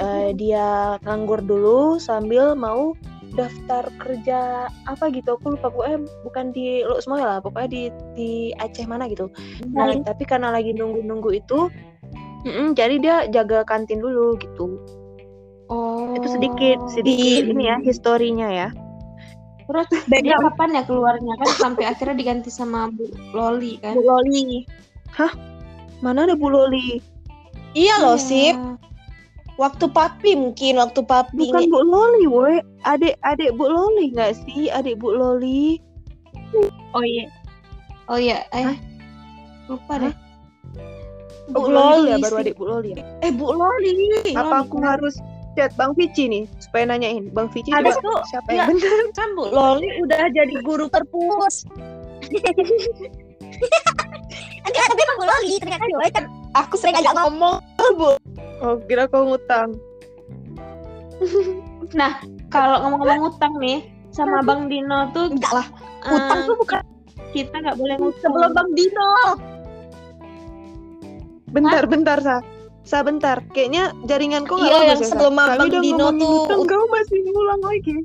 Eh, 0.00 0.32
dia 0.32 0.96
nganggur 1.04 1.44
dulu 1.44 2.00
sambil 2.00 2.56
mau 2.56 2.96
daftar 3.32 3.84
kerja 4.00 4.68
apa 4.86 5.04
gitu 5.12 5.36
aku 5.36 5.56
lupa 5.56 5.72
pokoknya 5.72 5.98
bukan 6.24 6.46
di 6.52 6.84
lo 6.84 7.00
semua 7.00 7.24
lah 7.24 7.38
pokoknya 7.40 7.68
di 7.68 7.82
di 8.16 8.30
Aceh 8.60 8.84
mana 8.84 9.08
gitu 9.08 9.32
nah 9.72 9.88
tapi 10.04 10.24
karena 10.28 10.52
lagi 10.52 10.76
nunggu-nunggu 10.76 11.32
itu 11.36 11.72
mm-mm, 12.44 12.76
jadi 12.76 12.94
dia 13.00 13.16
jaga 13.32 13.64
kantin 13.64 14.00
dulu 14.00 14.36
gitu 14.38 14.78
Oh. 15.72 16.12
itu 16.12 16.28
sedikit 16.28 16.84
sedikit 16.92 17.48
ini 17.48 17.64
ya 17.64 17.80
historinya 17.80 18.48
ya 18.52 18.68
Terus 19.64 19.88
dia 20.20 20.36
kapan 20.36 20.76
ya 20.76 20.82
keluarnya 20.84 21.32
kan 21.40 21.48
sampai 21.56 21.88
akhirnya 21.88 22.12
diganti 22.12 22.52
sama 22.52 22.92
Bu 22.92 23.08
Loli 23.32 23.80
kan? 23.80 23.96
Bu 23.96 24.04
Loli. 24.04 24.68
mana 26.04 26.28
ada 26.28 26.36
Bu 26.36 26.52
Loli 26.52 27.00
Iya 27.72 28.04
loh, 28.04 28.20
Iya. 28.20 28.26
Sip. 28.28 28.56
Waktu 29.54 29.84
papi 29.88 30.32
mungkin, 30.32 30.80
waktu 30.80 31.00
papi. 31.02 31.36
bukan 31.52 31.68
Bu 31.68 31.80
Loli 31.82 32.24
woi 32.26 32.56
adik 32.82 33.14
adik 33.22 33.52
Bu 33.54 33.68
Loli 33.68 34.08
nggak 34.10 34.32
sih 34.42 34.68
adik 34.68 34.96
Bu 34.96 35.12
Loli 35.12 35.76
Oh 36.92 37.00
iya. 37.00 37.24
Oh 38.06 38.16
iya, 38.16 38.44
eh. 38.50 38.76
Lupa 39.66 39.96
deh. 39.98 40.12
Bu 41.48 41.58
Bu 41.58 41.68
Loli 41.68 42.08
dulu 42.08 42.08
ya 42.08 42.16
Loli 42.16 42.22
baru 42.22 42.34
sih. 42.34 42.42
adik 42.42 42.54
Bu 42.56 42.64
Loli 42.64 42.88
ya 42.92 43.04
Eh, 43.20 43.30
Bu 43.30 43.46
Loli. 43.50 43.92
apa 44.32 44.64
aku 44.64 44.76
harus 44.80 45.14
chat 45.52 45.68
Bang 45.76 45.92
Vici 45.92 46.24
nih 46.26 46.44
supaya 46.58 46.88
nanyain 46.88 47.28
Bang 47.28 47.52
Vici 47.52 47.68
Habis 47.68 47.92
coba 48.00 48.24
siapa 48.26 48.48
iya. 48.50 48.64
yang 48.64 48.72
benar 48.72 49.04
kan 49.12 49.28
Bu 49.32 49.44
Loli 49.48 49.88
udah 50.00 50.32
jadi 50.32 50.54
guru 50.64 50.88
perpus. 50.88 51.68
Enggak, 54.62 54.84
tapi 54.88 55.00
emang 55.02 55.16
gue 55.18 55.28
loli 55.28 55.52
ternyata 55.60 55.84
kan 56.14 56.24
aku 56.52 56.74
sering 56.76 56.96
ajak 57.00 57.14
ngomong. 57.16 57.60
ngomong. 57.80 58.16
oh 58.62 58.76
kira 58.86 59.08
kau 59.08 59.24
ngutang 59.26 59.76
Kalau 62.52 62.84
ngomong-ngomong 62.84 63.32
utang 63.32 63.54
nih 63.62 63.80
sama 64.12 64.44
Bang 64.44 64.68
Dino 64.68 65.08
tuh 65.16 65.32
Enggak 65.32 65.52
lah, 65.56 65.66
utang 66.04 66.40
tuh 66.44 66.56
bukan 66.60 66.82
kita 67.32 67.56
nggak 67.64 67.76
boleh 67.80 67.96
ngutang. 67.96 68.22
Sebelum 68.28 68.50
Bang 68.52 68.70
Dino. 68.76 69.12
bentar 71.52 71.84
bentar 71.84 72.16
sa 72.24 72.40
sa 72.82 73.04
bentar 73.04 73.44
kayaknya 73.52 73.92
jaringanku 74.08 74.56
nggak 74.56 74.72
Iya, 74.72 74.80
bagus 74.80 74.88
yang 74.88 75.00
ya, 75.00 75.04
Sa? 75.04 75.10
sebelum 75.12 75.34
Kami 75.36 75.48
Bang 75.52 75.68
udah 75.68 75.80
Dino 75.84 75.96
ngomongin 76.00 76.20
tuh 76.24 76.40
utang, 76.48 76.60
kau 76.64 76.84
masih 76.88 77.18
ngulang 77.28 77.60
lagi 77.62 77.96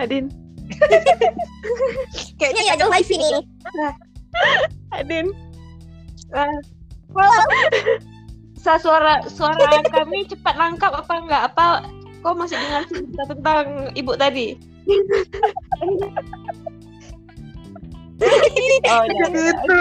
Adin 0.00 0.24
kayaknya 2.40 2.62
ya 2.64 2.74
jauh 2.80 2.88
live 2.88 3.12
ini. 3.12 3.28
Adin 4.96 5.28
Sa 8.56 8.78
suara 8.78 9.26
suara 9.26 9.82
kami 9.90 10.24
cepat 10.30 10.54
nangkap 10.54 10.94
apa 10.94 11.12
enggak? 11.18 11.42
Apa 11.52 11.66
kau 12.22 12.38
masih 12.38 12.56
dengar 12.56 12.86
cerita 12.86 13.22
tentang 13.26 13.90
ibu 13.98 14.14
tadi? 14.14 14.54
oh 18.86 19.04
iya. 19.04 19.26
Gitu. 19.34 19.78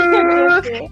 Oke. 0.57 0.89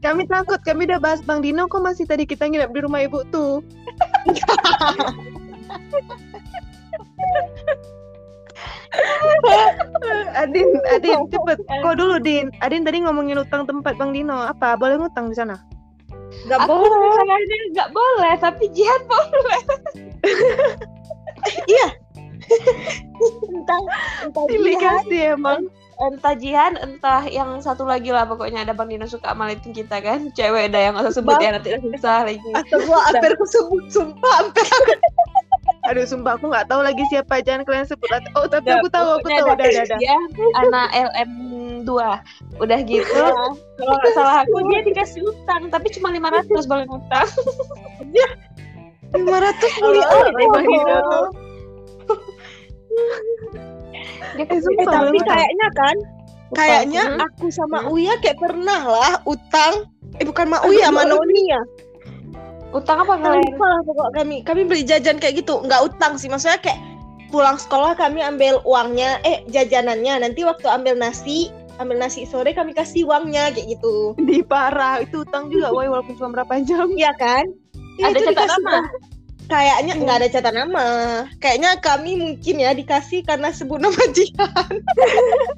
kami 0.00 0.24
takut 0.24 0.56
kami 0.64 0.88
udah 0.88 0.96
bahas 0.96 1.20
Bang 1.20 1.44
Dino 1.44 1.68
kok 1.68 1.84
masih 1.84 2.08
tadi 2.08 2.24
kita 2.24 2.48
nginep 2.48 2.72
di 2.72 2.80
rumah 2.80 3.04
ibu 3.04 3.20
tuh 3.28 3.60
Adin, 10.36 10.68
Adin, 10.88 11.18
cepet. 11.28 11.58
Kau 11.84 11.94
dulu, 11.94 12.16
Din. 12.22 12.48
Adin 12.64 12.82
tadi 12.86 13.02
ngomongin 13.04 13.40
utang 13.40 13.68
tempat 13.68 13.96
Bang 14.00 14.16
Dino. 14.16 14.34
Apa? 14.34 14.76
Boleh 14.78 14.96
ngutang 15.00 15.28
di 15.28 15.36
sana? 15.36 15.60
Gak 16.46 16.62
Aku 16.62 16.78
boleh. 16.78 17.26
kayaknya 17.26 17.56
nggak 17.74 17.90
boleh, 17.90 18.34
tapi 18.38 18.64
jihad 18.70 19.02
boleh. 19.10 19.60
Entah, 23.50 23.78
entah 24.26 24.44
dia. 24.48 24.58
Delegasi 24.58 25.16
emang. 25.36 25.70
Entah 26.00 26.32
jihad, 26.32 26.80
entah 26.80 27.28
yang 27.28 27.60
satu 27.60 27.84
lagi 27.84 28.08
lah 28.08 28.24
pokoknya 28.24 28.64
ada 28.64 28.72
Bang 28.72 28.88
Dino 28.88 29.04
suka 29.04 29.36
malitin 29.36 29.76
kita 29.76 30.00
kan. 30.00 30.32
Cewek 30.32 30.72
dah 30.72 30.80
yang 30.80 30.96
nggak 30.96 31.12
usah 31.12 31.20
sebut 31.20 31.36
ya 31.38 31.52
nanti 31.52 31.76
udah 31.76 31.82
susah 31.92 32.18
lagi. 32.24 32.50
Atau 32.56 32.80
gua 32.88 33.04
hampir 33.04 33.36
kesebut 33.36 33.84
sumpah 33.92 34.32
hampir 34.40 34.64
Aduh, 35.90 36.06
sumpah 36.06 36.38
aku 36.38 36.46
nggak 36.46 36.70
tahu 36.70 36.80
lagi 36.80 37.02
siapa. 37.10 37.42
Jangan 37.42 37.66
kalian 37.66 37.82
sebut. 37.82 38.06
Oh, 38.32 38.46
tapi 38.46 38.70
Udah, 38.70 38.78
aku 38.78 38.88
tahu, 38.88 39.08
aku 39.12 39.26
tahu. 39.26 39.46
ada 39.48 39.58
Udah, 39.58 39.82
udah. 39.82 39.98
Dia 39.98 40.16
anak 40.56 40.88
LM2 40.94 41.90
Udah 42.58 42.78
gitu. 42.86 43.22
Kalau 43.74 43.94
nggak 43.98 44.12
salah 44.14 44.36
aku 44.40 44.56
dia 44.68 44.80
dikasih 44.84 45.26
utang 45.26 45.66
Tapi 45.66 45.90
cuma 45.90 46.12
500 46.12 46.46
boleh 46.64 46.86
utang 46.86 47.26
500 49.10 49.18
Oli, 49.82 49.98
oli 49.98 50.30
deh, 50.30 50.46
Bang 50.46 50.66
Dino. 50.68 51.00
Dia 54.30 54.44
Eh, 54.46 54.60
sumpah, 54.62 54.78
Eh, 54.78 54.86
tapi 54.86 55.18
kayaknya 55.20 55.68
kan 55.74 55.96
kayaknya 56.50 57.02
aku. 57.18 57.50
sama 57.50 57.86
Uya 57.86 58.14
kayak 58.18 58.38
pernah 58.38 58.80
lah 58.82 59.12
utang. 59.24 59.90
Eh 60.18 60.24
bukan 60.24 60.46
sama 60.46 60.58
Uya 60.64 60.86
sama 60.86 61.02
Noni 61.04 61.42
ya 61.48 61.60
Utang 62.70 63.02
apa 63.02 63.18
kalian? 63.18 63.42
lupa 63.54 63.66
lah 63.66 63.80
pokok 63.82 64.10
kami. 64.14 64.36
Kami 64.46 64.62
beli 64.66 64.82
jajan 64.86 65.18
kayak 65.18 65.42
gitu. 65.42 65.58
Nggak 65.66 65.90
utang 65.90 66.14
sih. 66.14 66.30
Maksudnya 66.30 66.62
kayak 66.62 66.78
pulang 67.34 67.58
sekolah 67.58 67.94
kami 67.98 68.22
ambil 68.22 68.62
uangnya 68.62 69.18
eh 69.26 69.42
jajanannya. 69.50 70.22
Nanti 70.22 70.46
waktu 70.46 70.66
ambil 70.70 70.94
nasi 70.94 71.50
ambil 71.80 71.96
nasi 71.96 72.28
sore 72.28 72.52
kami 72.52 72.76
kasih 72.76 73.08
uangnya 73.08 73.50
kayak 73.50 73.74
gitu. 73.74 74.14
Di 74.22 74.44
parah. 74.44 75.00
Itu 75.02 75.24
utang 75.26 75.48
juga, 75.48 75.72
woi, 75.72 75.88
walaupun 75.88 76.14
cuma 76.14 76.30
berapa 76.40 76.60
jam. 76.62 76.86
iya 76.94 77.10
kan? 77.16 77.48
Ya, 77.98 78.12
Ada 78.12 78.16
itu 78.20 78.24
catat 78.28 78.34
dikasih 78.36 78.62
nama? 78.62 78.78
kayaknya 79.50 79.92
nggak 79.98 80.16
ada 80.22 80.28
catat 80.30 80.54
nama. 80.54 80.86
Kayaknya 81.42 81.70
kami 81.82 82.12
mungkin 82.20 82.54
ya 82.62 82.70
dikasih 82.70 83.26
karena 83.26 83.50
sebut 83.50 83.82
nama 83.82 83.98
jihan. 84.14 84.72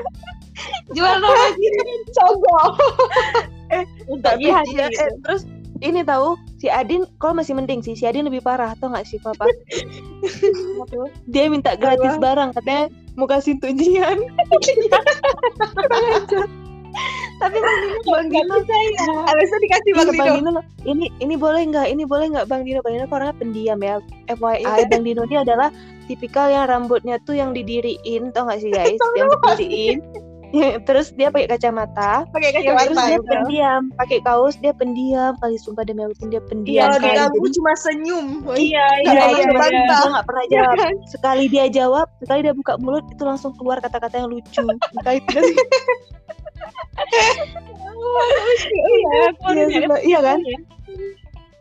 Jual 0.97 1.17
nama 1.21 1.45
gitu 1.59 1.81
cogok. 2.15 2.73
Untuk 4.09 4.33
Tapi 4.37 4.49
dia, 4.49 4.89
gitu. 4.89 5.01
eh, 5.01 5.13
terus 5.27 5.43
ini 5.83 6.01
tahu 6.07 6.39
si 6.63 6.71
Adin 6.71 7.03
kalau 7.19 7.35
masih 7.35 7.59
mending 7.59 7.83
sih. 7.83 7.99
Si 7.99 8.07
Adin 8.07 8.31
lebih 8.31 8.39
parah 8.39 8.79
tau 8.79 8.95
nggak 8.95 9.03
sih 9.03 9.19
papa? 9.19 9.51
Dia 11.35 11.51
minta 11.51 11.75
gratis 11.75 12.15
barang 12.23 12.55
katanya 12.55 12.87
mau 13.19 13.27
kasih 13.27 13.59
tujian 13.59 14.23
Tapi 17.43 17.59
Bang 17.59 17.79
Dino 17.83 17.99
Bang 18.07 18.29
Dino 18.31 18.57
saya 18.63 18.89
harusnya 19.27 19.59
dikasih 19.65 19.91
Iya, 19.91 19.97
bang 19.99 20.15
Bang 20.15 20.37
Dino 20.39 20.51
Dino 20.55 20.63
ini 20.87 21.07
ini 21.19 21.35
boleh 21.35 21.67
nggak? 21.67 21.91
Ini 21.91 22.07
boleh 22.07 22.31
nggak 22.31 22.47
Bang 22.47 22.63
Dino? 22.63 22.79
Bang 22.87 22.95
Dino 22.95 23.11
orangnya 23.11 23.35
pendiam 23.35 23.81
ya. 23.83 23.99
FYI 24.31 24.87
Bang 24.87 25.03
Dino 25.03 25.27
ini 25.27 25.43
adalah 25.43 25.75
tipikal 26.07 26.47
yang 26.47 26.71
rambutnya 26.71 27.19
tuh 27.27 27.35
yang 27.35 27.51
didiriin 27.51 28.31
tau 28.31 28.47
nggak 28.47 28.61
sih 28.63 28.71
guys? 28.71 29.01
Yang 29.19 29.29
didiriin 29.35 29.99
terus 30.87 31.11
dia 31.13 31.29
pakai 31.29 31.49
kacamata 31.49 32.29
Pakai 32.29 32.51
terus 32.53 32.65
kacamata. 32.69 33.03
dia 33.03 33.09
ya, 33.09 33.19
Bro. 33.19 33.27
pendiam 33.27 33.83
pakai 33.97 34.19
kaos 34.21 34.55
dia 34.59 34.73
pendiam 34.73 35.33
kali 35.39 35.57
sumpah 35.57 35.83
demi 35.83 36.05
Allah 36.05 36.17
dia 36.29 36.43
pendiam 36.45 36.87
Kalau 36.87 36.97
sekali 36.99 37.11
diganggu 37.11 37.47
cuma 37.57 37.73
senyum. 37.75 38.27
Iya, 38.53 38.55
Iya, 38.55 38.87
iya, 39.03 39.25
iya, 39.33 39.47
iya. 39.49 39.85
Dia 39.89 40.09
nggak 40.09 40.27
pernah 40.27 40.45
jawab. 40.47 40.77
Sekali 41.09 41.45
dia 41.47 41.65
jawab, 41.69 42.07
sekali 42.19 42.41
dia 42.43 42.53
buka 42.53 42.77
mulut 42.77 43.05
itu 43.09 43.23
langsung 43.23 43.53
keluar 43.57 43.81
kata-kata 43.81 44.19
yang 44.19 44.29
lucu. 44.29 44.63
Entah 44.97 45.15
itu 45.15 45.29
dari 45.31 45.55
Iya, 48.73 49.21
Iya. 49.67 49.97
Iya 50.03 50.19
kan? 50.21 50.39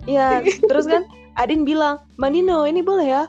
Iya, 0.04 0.28
terus 0.66 0.86
kan 0.86 1.06
Adin 1.38 1.64
bilang, 1.64 2.02
"Bang 2.18 2.34
Dino, 2.34 2.66
ini 2.66 2.82
boleh 2.82 3.08
ya?" 3.08 3.24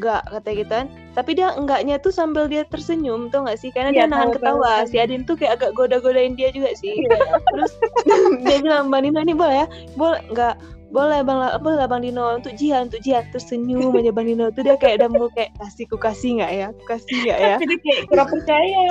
Enggak, 0.00 0.24
kata 0.24 0.48
gitu 0.56 0.72
kan. 0.72 0.86
Tapi 1.12 1.30
dia 1.36 1.52
enggaknya 1.52 2.00
tuh 2.00 2.08
sambil 2.08 2.48
dia 2.48 2.64
tersenyum, 2.64 3.28
tuh 3.28 3.44
nggak 3.44 3.60
sih? 3.60 3.68
Karena 3.68 3.92
dia 3.92 4.08
Iya, 4.08 4.12
nahan 4.12 4.28
tahu, 4.32 4.36
ketawa. 4.40 4.72
tahu. 4.84 4.88
Si 4.88 4.96
Adin 4.96 5.22
tuh 5.28 5.36
kayak 5.36 5.60
agak 5.60 5.70
goda-godain 5.76 6.32
dia 6.32 6.48
juga 6.48 6.72
sih. 6.80 7.04
Terus 7.52 7.72
dia 8.48 8.56
bilang, 8.64 8.88
"Bang 8.88 9.04
Dino, 9.04 9.20
ini 9.20 9.36
boleh 9.36 9.64
ya?" 9.64 9.66
Boleh, 10.00 10.20
enggak. 10.32 10.56
Boleh 10.92 11.24
bang, 11.24 11.40
boleh 11.64 11.88
bang 11.88 12.04
Dino 12.04 12.36
untuk 12.36 12.52
Jihan, 12.52 12.92
untuk 12.92 13.00
Jihan 13.00 13.24
terus 13.32 13.48
senyum 13.48 13.96
aja 13.96 14.12
bang 14.12 14.28
Dino 14.28 14.52
tuh 14.52 14.60
dia 14.60 14.76
kayak 14.76 15.00
udah 15.00 15.08
mau 15.08 15.28
kayak 15.32 15.48
kasih 15.56 15.88
ku 15.88 15.96
kasih 15.96 16.36
nggak 16.36 16.52
ya, 16.52 16.68
ku 16.76 16.82
kasih 16.84 17.16
nggak 17.24 17.38
ya? 17.40 17.56
Jadi 17.56 17.74
kayak 17.80 18.00
kurang 18.12 18.28
percaya. 18.28 18.84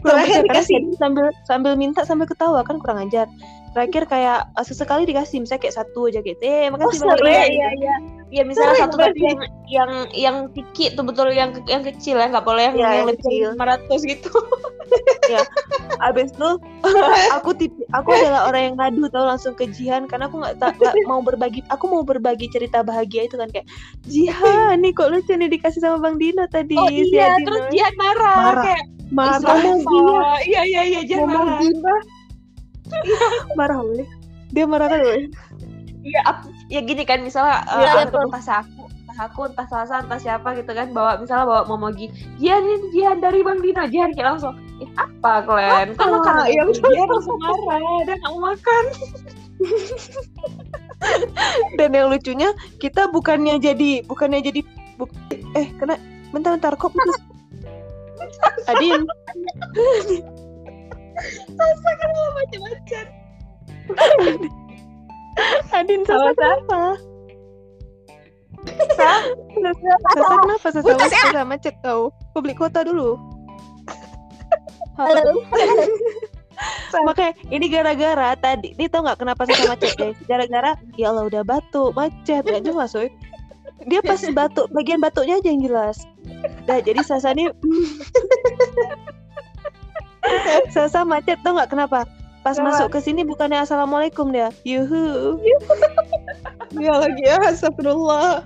kurang 0.00 0.24
Terakhir 0.24 0.40
percaya 0.48 0.56
dikasih. 0.56 0.78
sambil 0.96 1.26
sambil 1.44 1.72
minta 1.76 2.00
sambil 2.08 2.24
ketawa 2.24 2.64
kan 2.64 2.80
kurang 2.80 3.04
ajar 3.04 3.28
terakhir 3.76 4.08
kayak 4.08 4.38
eh, 4.48 4.64
sesekali 4.64 5.04
dikasih 5.04 5.44
misalnya 5.44 5.68
kayak 5.68 5.76
satu 5.76 6.08
aja 6.08 6.24
gitu 6.24 6.40
eh 6.40 6.72
makasih 6.72 6.96
Oh, 6.96 7.04
Bang 7.04 7.20
sering. 7.20 7.36
Dino." 7.36 7.52
Iya, 7.52 7.68
iya. 7.76 7.94
Ya 8.26 8.42
misalnya 8.42 8.74
Sering 8.74 8.82
satu 8.90 8.96
tapi 8.98 9.20
yang 9.22 9.40
yang 9.70 9.90
yang 10.10 10.36
tiki 10.50 10.90
tuh 10.90 11.06
betul 11.06 11.30
yang 11.30 11.54
yang 11.70 11.86
kecil 11.86 12.18
ya, 12.18 12.26
nggak 12.26 12.42
boleh 12.42 12.62
yang, 12.66 12.74
Iya, 12.74 12.82
yang 12.82 12.94
yang 12.96 13.06
lebih 13.06 13.20
kecil. 13.22 13.48
dari 13.54 13.60
500 13.86 14.00
gitu. 14.02 14.30
abis 16.06 16.30
itu 16.30 16.50
aku 17.36 17.50
tipe 17.58 17.82
aku 17.90 18.14
adalah 18.14 18.46
orang 18.46 18.62
yang 18.70 18.74
ngadu 18.78 19.10
tau 19.10 19.26
langsung 19.26 19.58
ke 19.58 19.66
Jihan 19.66 20.06
karena 20.06 20.30
aku 20.30 20.38
nggak 20.38 20.54
mau 21.10 21.18
berbagi 21.18 21.60
aku 21.66 21.84
mau 21.90 22.06
berbagi 22.06 22.46
cerita 22.46 22.86
bahagia 22.86 23.26
itu 23.26 23.34
kan 23.34 23.50
kayak 23.50 23.66
Jihan 24.06 24.78
nih 24.78 24.94
kok 24.94 25.10
lucu 25.10 25.34
nih 25.34 25.50
dikasih 25.50 25.82
sama 25.82 25.98
Bang 25.98 26.16
Dino 26.22 26.46
tadi 26.46 26.78
Oh 26.78 26.86
si 26.86 27.10
iya, 27.10 27.34
Adin 27.34 27.42
terus 27.42 27.62
tuh." 27.66 27.72
dia 27.74 27.86
marah, 27.98 28.36
Marah. 28.38 28.64
kayak 28.70 28.84
marah 29.10 29.38
marah. 29.42 30.38
Iya, 30.46 30.62
iya, 30.62 30.82
iya, 30.86 31.00
Ngomong 31.18 31.46
marah. 31.82 32.00
Marah 33.58 33.78
boleh 33.82 34.06
dia 34.50 34.64
marah 34.64 34.86
kan 34.88 35.00
boleh 35.02 35.26
Iya, 36.06 36.22
ya 36.70 36.80
gini 36.86 37.02
kan 37.02 37.18
misalnya 37.18 37.66
uh, 37.66 37.82
Iya, 37.82 38.06
aku 38.06 38.14
entah 38.30 38.62
aku, 38.62 38.82
entah 38.86 39.18
aku, 39.26 39.40
entah 39.50 39.66
Salsa, 39.66 40.06
entah 40.06 40.22
siapa 40.22 40.54
gitu 40.54 40.70
kan 40.70 40.94
bawa 40.94 41.18
misalnya 41.18 41.50
bawa 41.50 41.62
momogi. 41.66 42.06
Jihan 42.38 42.62
ini 42.62 42.94
Jihan 42.94 43.18
dari 43.18 43.42
Bang 43.42 43.58
Dino, 43.58 43.82
Jihan 43.90 44.14
kayak 44.14 44.38
langsung, 44.38 44.54
"Eh, 44.78 44.86
apa 44.94 45.42
kalian? 45.42 45.98
Kan 45.98 46.14
makan 46.14 46.46
Iya, 46.46 46.62
lagi." 46.62 46.78
betul. 46.78 46.90
Dia 46.94 47.04
langsung 47.10 47.38
marah, 47.42 48.06
dia 48.06 48.14
nggak 48.22 48.30
mau 48.30 48.42
makan. 48.54 48.84
dan 51.78 51.90
yang 51.90 52.06
lucunya 52.06 52.54
kita 52.78 53.10
bukannya 53.10 53.58
jadi 53.58 54.06
bukannya 54.06 54.40
jadi 54.46 54.60
bu- 55.00 55.10
eh 55.58 55.68
kena 55.74 55.98
bentar 56.30 56.54
bentar 56.54 56.72
kok 56.78 56.92
putus 56.92 57.18
Adin 58.70 59.02
Macam-macam. 62.36 63.06
Adin 65.72 66.00
Sama, 66.08 66.32
Sasa 66.32 66.32
kenapa? 66.32 66.80
Sasa 68.96 70.24
kenapa? 70.24 70.56
Sasa 70.64 70.78
Putus 70.80 71.12
ya? 71.12 71.22
Sasa 71.32 71.44
macet 71.44 71.74
kau 71.84 72.12
publik 72.32 72.56
kota 72.60 72.84
dulu. 72.84 73.16
Halo. 74.96 75.44
makanya 77.04 77.36
ini 77.52 77.68
gara-gara 77.68 78.32
tadi 78.40 78.72
ini 78.72 78.88
tau 78.88 79.04
nggak 79.04 79.20
kenapa 79.20 79.44
Sasa 79.44 79.68
macet 79.68 79.92
guys 80.00 80.16
gara-gara 80.24 80.72
ya 80.96 81.12
Allah 81.12 81.28
udah 81.28 81.44
batuk 81.44 81.92
macet. 81.92 82.44
Nggak 82.44 82.64
jelas 82.64 82.96
soy 82.96 83.12
dia 83.86 84.00
pas 84.00 84.18
batuk 84.32 84.66
bagian 84.72 84.98
batuknya 84.98 85.36
aja 85.36 85.48
yang 85.52 85.62
jelas. 85.62 86.00
Nah, 86.64 86.80
jadi 86.80 87.04
Sasa 87.04 87.36
ini 87.36 87.52
Sasa 90.74 91.02
macet 91.02 91.38
tau 91.42 91.54
nggak 91.54 91.70
kenapa? 91.70 92.04
Pas 92.40 92.54
Kenapa? 92.54 92.78
masuk 92.78 92.88
ke 92.94 93.00
sini 93.02 93.26
bukannya 93.26 93.58
assalamualaikum 93.58 94.30
dia, 94.30 94.54
yuhu. 94.62 95.36
Ya 96.76 96.92
lagi 96.92 97.22
ya, 97.24 97.40
astagfirullah. 97.40 98.44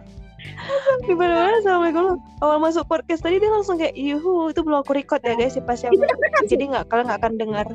Di 1.03 1.15
mana 1.17 1.51
assalamualaikum. 1.59 2.17
Awal 2.39 2.59
masuk 2.63 2.87
podcast 2.87 3.21
tadi 3.21 3.37
dia 3.37 3.51
langsung 3.51 3.75
kayak 3.75 3.97
yuhu. 3.97 4.49
Itu 4.49 4.63
belum 4.63 4.85
aku 4.85 4.95
record 4.95 5.19
ya 5.21 5.35
guys, 5.35 5.57
ya 5.57 5.65
pas 5.65 5.81
yang 5.83 5.93
jadi 6.51 6.63
nggak 6.71 6.85
kalian 6.89 7.11
nggak 7.11 7.21
akan 7.21 7.35
dengar. 7.37 7.67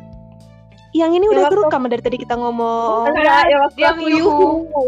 Yang 0.95 1.11
ini 1.19 1.25
udah 1.27 1.35
Yang 1.35 1.45
waktu- 1.51 1.59
kerekam 1.67 1.83
dari 1.91 2.03
tadi 2.05 2.17
kita 2.23 2.35
ngomong. 2.39 3.11
Enggak, 3.11 3.43
ya 3.51 3.57
waktu 3.67 3.79
Yang 3.83 3.95
aku 3.99 4.05
yuhu. 4.07 4.23
yuhu. 4.23 4.81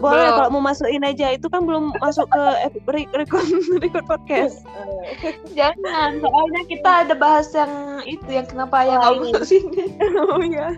Boleh 0.00 0.32
Belum. 0.32 0.36
kalau 0.40 0.48
mau 0.56 0.62
masukin 0.64 1.04
aja. 1.04 1.28
Itu 1.36 1.52
kan 1.52 1.68
belum 1.68 1.92
masuk 2.00 2.24
ke 2.32 2.42
record 3.20 3.46
record 3.84 4.04
podcast. 4.08 4.64
Jangan, 5.58 6.24
soalnya 6.24 6.62
kita 6.72 6.90
ada 7.04 7.14
bahas 7.14 7.52
yang 7.52 8.00
itu 8.08 8.28
yang 8.32 8.48
kenapa 8.48 8.80
ayah 8.88 8.96
nggak 8.96 9.12
Oh, 9.12 9.20
masuk 9.20 9.44
sini. 9.44 9.84
oh 10.24 10.40
iya. 10.40 10.72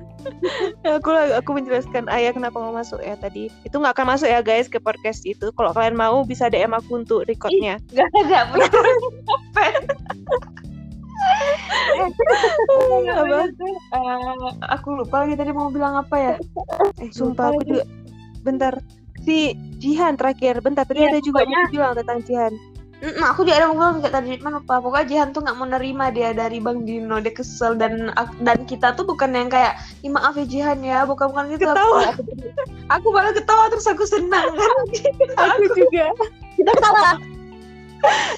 aku 0.87 1.11
aku 1.15 1.51
menjelaskan 1.55 2.11
ayah 2.11 2.35
kenapa 2.35 2.59
mau 2.59 2.75
masuk 2.75 2.99
ya 2.99 3.15
tadi. 3.15 3.47
Itu 3.63 3.79
nggak 3.79 3.95
akan 3.95 4.07
masuk 4.19 4.27
ya 4.27 4.43
guys 4.43 4.67
ke 4.67 4.83
podcast 4.83 5.23
itu. 5.23 5.55
Kalau 5.55 5.71
kalian 5.71 5.95
mau 5.95 6.27
bisa 6.27 6.51
DM 6.51 6.75
aku 6.75 6.99
untuk 7.07 7.23
recordnya. 7.31 7.79
Gak 7.95 8.11
ada. 8.27 8.51
Apa? 8.51 9.63
Eh, 13.63 14.47
aku 14.67 14.89
lupa 14.99 15.23
lagi 15.23 15.39
tadi 15.39 15.55
mau 15.55 15.71
bilang 15.71 15.95
apa 15.95 16.17
ya. 16.19 16.35
Eh, 16.99 17.11
sumpah 17.15 17.55
aku 17.55 17.63
juga. 17.67 17.85
Bentar. 18.43 18.75
Si 19.23 19.39
Jihan 19.79 20.15
terakhir. 20.15 20.59
Bentar, 20.61 20.83
tadi 20.83 21.03
Iya, 21.03 21.11
ada 21.11 21.21
juga 21.21 21.43
pokoknya- 21.43 21.59
mau 21.61 21.73
bilang 21.73 21.93
tentang 21.95 22.21
Jihan. 22.23 22.55
Mm, 23.03 23.19
aku 23.19 23.43
juga 23.43 23.59
ada 23.59 23.67
ngobrol 23.67 23.99
kayak 23.99 24.15
tadi 24.15 24.31
mana 24.39 24.63
lupa. 24.63 24.79
Pokoknya 24.79 25.07
Jihan 25.11 25.29
tuh 25.31 25.43
nggak 25.43 25.57
mau 25.59 25.67
nerima 25.67 26.07
dia 26.09 26.31
dari 26.31 26.63
Bang 26.63 26.87
Dino, 26.87 27.19
dia 27.19 27.35
kesel 27.35 27.75
dan 27.75 28.15
dan 28.39 28.63
kita 28.63 28.95
tuh 28.95 29.03
bukan 29.03 29.35
yang 29.35 29.51
kayak, 29.51 29.75
"Ih, 30.01 30.11
maaf 30.11 30.39
ya 30.39 30.47
Jihan 30.47 30.79
ya, 30.81 31.03
bukan 31.03 31.35
bukan 31.35 31.51
gitu. 31.51 31.67
Ketawa. 31.67 32.15
Aku, 32.15 32.23
aku 32.89 33.07
malah 33.11 33.35
ketawa 33.35 33.67
terus 33.75 33.91
aku 33.91 34.07
senang 34.07 34.55
kan. 34.59 34.75
Aku 35.35 35.65
juga. 35.75 36.07
Kita 36.55 36.71
ketawa. 36.73 37.11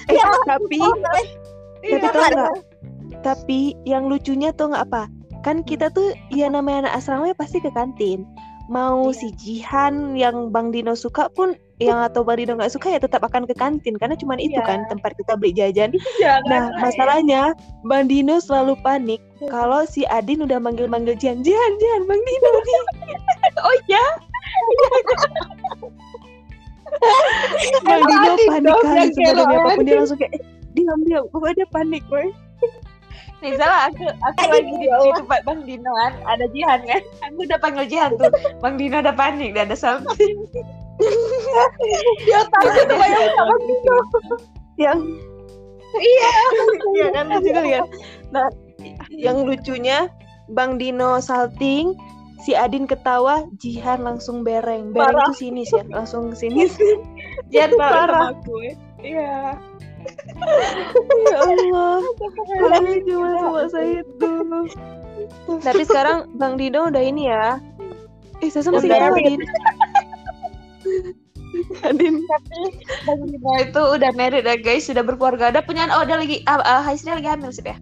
Eh, 0.05 0.21
tapi 0.45 0.77
Oh, 0.77 0.93
tapi 0.93 1.25
tau 1.97 2.13
nggak? 2.13 2.53
Tapi 3.21 3.59
yang 3.81 4.05
lucunya 4.05 4.53
tuh 4.53 4.69
nggak 4.69 4.85
apa? 4.85 5.09
Kan 5.41 5.61
kita 5.61 5.89
tuh 5.89 6.13
ya 6.29 6.45
namanya 6.47 6.85
anak 6.85 7.01
asrama 7.01 7.29
ya 7.29 7.33
pasti 7.33 7.57
ke 7.57 7.69
kantin. 7.69 8.25
Mau 8.65 9.13
si 9.13 9.29
Jihan 9.37 10.17
yang 10.17 10.49
Bang 10.49 10.73
Dino 10.73 10.97
suka 10.97 11.29
pun 11.29 11.53
yang 11.77 11.99
atau 12.01 12.23
Bang 12.25 12.39
Dino 12.41 12.55
nggak 12.55 12.71
suka 12.71 12.87
ya 12.89 12.97
tetap 12.97 13.21
akan 13.21 13.45
ke 13.45 13.53
kantin 13.53 13.93
karena 13.99 14.15
cuman 14.15 14.39
itu 14.39 14.57
Iya. 14.57 14.65
kan 14.65 14.79
tempat 14.89 15.13
kita 15.13 15.37
beli 15.37 15.53
jajan. 15.53 15.91
Jangan. 16.23 16.49
Nah, 16.49 16.63
masalahnya 16.81 17.41
Bang 17.85 18.09
Dino 18.09 18.41
selalu 18.41 18.73
panik 18.81 19.21
kalau 19.53 19.85
si 19.85 20.01
Adin 20.09 20.41
udah 20.41 20.57
manggil-manggil 20.57 21.13
Jihan, 21.19 21.45
Jihan, 21.45 21.71
Jihan, 21.77 22.01
Bang 22.09 22.21
Dino 22.23 22.49
nih. 22.65 22.81
Oh 23.61 23.75
ya, 23.85 24.05
Bang 27.85 28.01
Dino 28.07 28.33
panik 28.49 28.75
kali 28.81 29.07
sebenarnya 29.13 29.45
apa 29.45 29.69
pun 29.75 29.83
dia 29.85 29.95
langsung 29.99 30.19
kayak 30.19 30.33
diam 30.75 30.99
diam, 31.07 31.23
pokoknya 31.31 31.55
dia 31.63 31.67
panik 31.71 32.03
boy. 32.09 32.27
Nih 33.45 33.53
salah 33.61 33.93
aku 33.93 34.09
aku 34.09 34.41
lagi 34.49 34.71
di, 34.73 34.87
di 34.89 35.09
tempat 35.13 35.39
Bang 35.45 35.61
Dino 35.69 35.91
kan, 35.93 36.13
ada 36.25 36.45
Jihan 36.49 36.81
kan. 36.89 37.01
Aku 37.29 37.45
udah 37.45 37.59
panggil 37.61 37.85
Jihan 37.85 38.11
tuh. 38.17 38.33
Bang 38.57 38.75
Dino 38.81 38.97
udah 39.05 39.13
panik, 39.13 39.53
dia 39.53 39.69
ada 39.69 39.77
something. 39.77 40.35
Dia 42.25 42.41
tahu 42.49 42.67
kebayang 42.89 43.31
sama 43.37 43.55
Yang 44.81 44.99
Iya. 45.95 46.31
Iya 46.95 47.07
kan 47.15 47.25
lucu 47.31 47.51
kan. 47.55 47.85
Nah, 48.35 48.47
yang 49.11 49.47
lucunya 49.47 50.11
Bang 50.51 50.75
Dino 50.75 51.17
salting, 51.23 51.95
si 52.43 52.51
Adin 52.53 52.85
ketawa, 52.85 53.47
Jihan 53.63 54.03
langsung 54.03 54.43
bereng. 54.43 54.91
Bereng 54.91 55.15
Parah. 55.15 55.31
tuh 55.31 55.37
sinis 55.39 55.71
ya, 55.71 55.87
langsung 55.87 56.35
sinis. 56.35 56.75
Jihan 57.51 57.71
Parah. 57.79 58.35
ya. 58.59 58.73
Iya. 59.01 59.35
Ya 61.31 61.37
Allah, 61.39 61.99
paling 62.59 63.01
cuma 63.07 63.29
sama 63.39 63.61
saya 63.71 64.03
itu. 64.03 64.31
Tapi 65.63 65.81
sekarang 65.87 66.27
Bang 66.35 66.59
Dino 66.59 66.91
udah 66.91 67.03
ini 67.03 67.31
ya. 67.31 67.59
Eh, 68.43 68.51
saya 68.51 68.67
masih 68.67 68.91
Udah. 68.91 68.99
ketawa 68.99 69.17
Adin. 69.17 69.41
Adin. 71.87 72.15
Bang 73.07 73.21
Dino 73.25 73.51
itu 73.63 73.81
udah 73.95 74.11
married 74.13 74.45
ya 74.45 74.59
guys, 74.59 74.85
sudah 74.85 75.01
berkeluarga. 75.01 75.55
Ada 75.55 75.63
punya 75.63 75.87
oh 75.91 76.03
ada 76.03 76.19
lagi 76.19 76.43
ah, 76.45 76.59
ah, 76.61 76.81
Haisnya 76.83 77.15
lagi 77.15 77.29
hamil 77.31 77.51
sih 77.55 77.63
ya. 77.63 77.77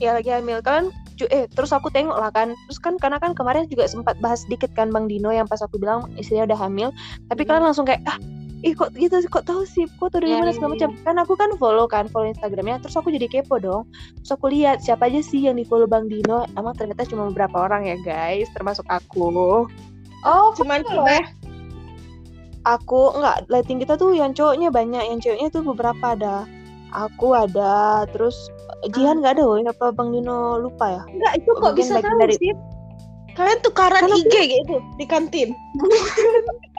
ya 0.00 0.16
lagi 0.16 0.32
hamil 0.32 0.64
kan 0.64 0.88
eh 1.28 1.44
terus 1.52 1.68
aku 1.76 1.92
tengok 1.92 2.16
lah 2.16 2.32
kan 2.32 2.56
terus 2.64 2.80
kan 2.80 2.96
karena 2.96 3.20
kan 3.20 3.36
kemarin 3.36 3.68
juga 3.68 3.84
sempat 3.84 4.16
bahas 4.24 4.48
sedikit 4.48 4.72
kan 4.72 4.88
Bang 4.88 5.04
Dino 5.04 5.28
yang 5.28 5.44
pas 5.44 5.60
aku 5.60 5.76
bilang 5.76 6.08
istrinya 6.16 6.48
udah 6.48 6.56
hamil 6.56 6.88
tapi 7.28 7.44
kalian 7.44 7.68
langsung 7.68 7.84
kayak 7.84 8.00
ah 8.08 8.16
ih 8.60 8.72
kok 8.72 8.92
gitu 8.92 9.16
kok 9.26 9.44
tahu 9.44 9.64
sih? 9.64 9.88
Kok 9.96 10.12
tahu 10.12 10.20
dari 10.20 10.32
Iya, 10.32 10.38
mana 10.38 10.50
iya, 10.50 10.56
segala 10.56 10.68
iya. 10.68 10.74
macam? 10.76 10.90
Kan 11.00 11.16
aku 11.16 11.32
kan 11.34 11.50
follow 11.56 11.86
kan 11.86 12.04
follow 12.08 12.28
instagramnya 12.28 12.76
terus 12.80 12.92
aku 12.94 13.08
jadi 13.08 13.26
kepo 13.26 13.56
dong. 13.56 13.88
Terus 14.20 14.30
aku 14.32 14.46
lihat 14.48 14.80
siapa 14.80 15.08
aja 15.08 15.20
sih 15.20 15.40
yang 15.40 15.56
di 15.56 15.64
follow 15.64 15.88
bang 15.88 16.06
Dino? 16.06 16.44
Emang 16.54 16.76
ternyata 16.76 17.08
cuma 17.08 17.28
beberapa 17.28 17.64
orang 17.64 17.88
ya 17.88 17.96
guys 18.00 18.48
termasuk 18.52 18.84
aku. 18.86 19.64
Oh, 20.20 20.52
Cuman 20.52 20.84
kita 20.84 21.24
aku 22.60 23.16
nggak 23.16 23.48
lighting 23.48 23.80
kita 23.80 23.96
tuh 23.96 24.12
yang 24.12 24.36
cowoknya 24.36 24.68
banyak 24.68 25.00
yang 25.00 25.18
ceweknya 25.18 25.48
tuh 25.48 25.64
beberapa 25.64 26.12
ada. 26.12 26.44
Aku 26.90 27.32
ada 27.32 28.04
terus 28.10 28.34
Jihan 28.92 29.20
nggak 29.22 29.38
ada 29.38 29.44
woy 29.46 29.62
apa 29.62 29.92
bang 29.92 30.08
Dino 30.10 30.58
lupa 30.58 31.00
ya? 31.00 31.02
Enggak 31.08 31.32
itu 31.38 31.50
kok 31.54 31.62
Mungkin 31.64 31.80
bisa 31.80 31.94
tahu 32.00 32.18
dari- 32.20 32.36
sih. 32.36 32.52
Kalian 33.30 33.60
tukaran 33.62 34.04
Kan 34.04 34.18
IG 34.20 34.34
gitu 34.52 34.76
di 34.98 35.04
kantin. 35.06 35.48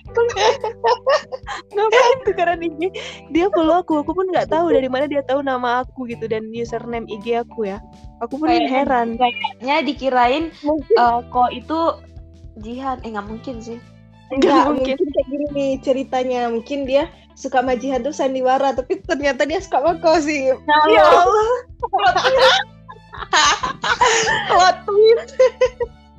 ngapain 1.71 2.17
tuh 2.23 2.33
karena 2.35 2.55
IG 2.59 2.79
dia 3.31 3.47
follow 3.51 3.79
aku 3.79 3.99
aku 3.99 4.11
pun 4.11 4.27
nggak 4.29 4.51
tahu 4.51 4.71
dari 4.71 4.87
mana 4.87 5.07
dia 5.07 5.23
tahu 5.23 5.41
nama 5.41 5.81
aku 5.81 6.07
gitu 6.07 6.27
dan 6.27 6.47
username 6.51 7.07
IG 7.07 7.39
aku 7.39 7.65
ya 7.65 7.79
aku 8.19 8.37
pun 8.37 8.47
Kayaknya- 8.47 8.69
heran 8.69 9.07
Kayaknya 9.15 9.75
dikirain 9.83 10.43
Mungkin 10.61 10.95
eh, 10.95 11.19
kok 11.27 11.49
itu 11.51 11.79
Jihan. 12.59 12.99
Eh 13.01 13.15
nggak 13.15 13.25
mungkin 13.25 13.55
sih. 13.63 13.79
enggak 14.29 14.67
mungkin. 14.67 14.95
mungkin. 14.95 15.07
kayak 15.11 15.27
gini 15.27 15.45
nih 15.51 15.71
ceritanya. 15.79 16.41
Mungkin 16.51 16.83
dia 16.83 17.07
suka 17.33 17.63
sama 17.63 17.73
Jihan 17.75 17.99
tuh 17.99 18.11
sandiwara 18.11 18.71
tapi 18.71 18.99
ternyata 19.03 19.47
dia 19.47 19.59
suka 19.63 19.79
sama 19.79 19.91
kau 20.03 20.19
sih. 20.19 20.51
ya 20.91 21.03
Allah 21.03 21.51
Plot 24.51 24.77
twist. 24.83 25.31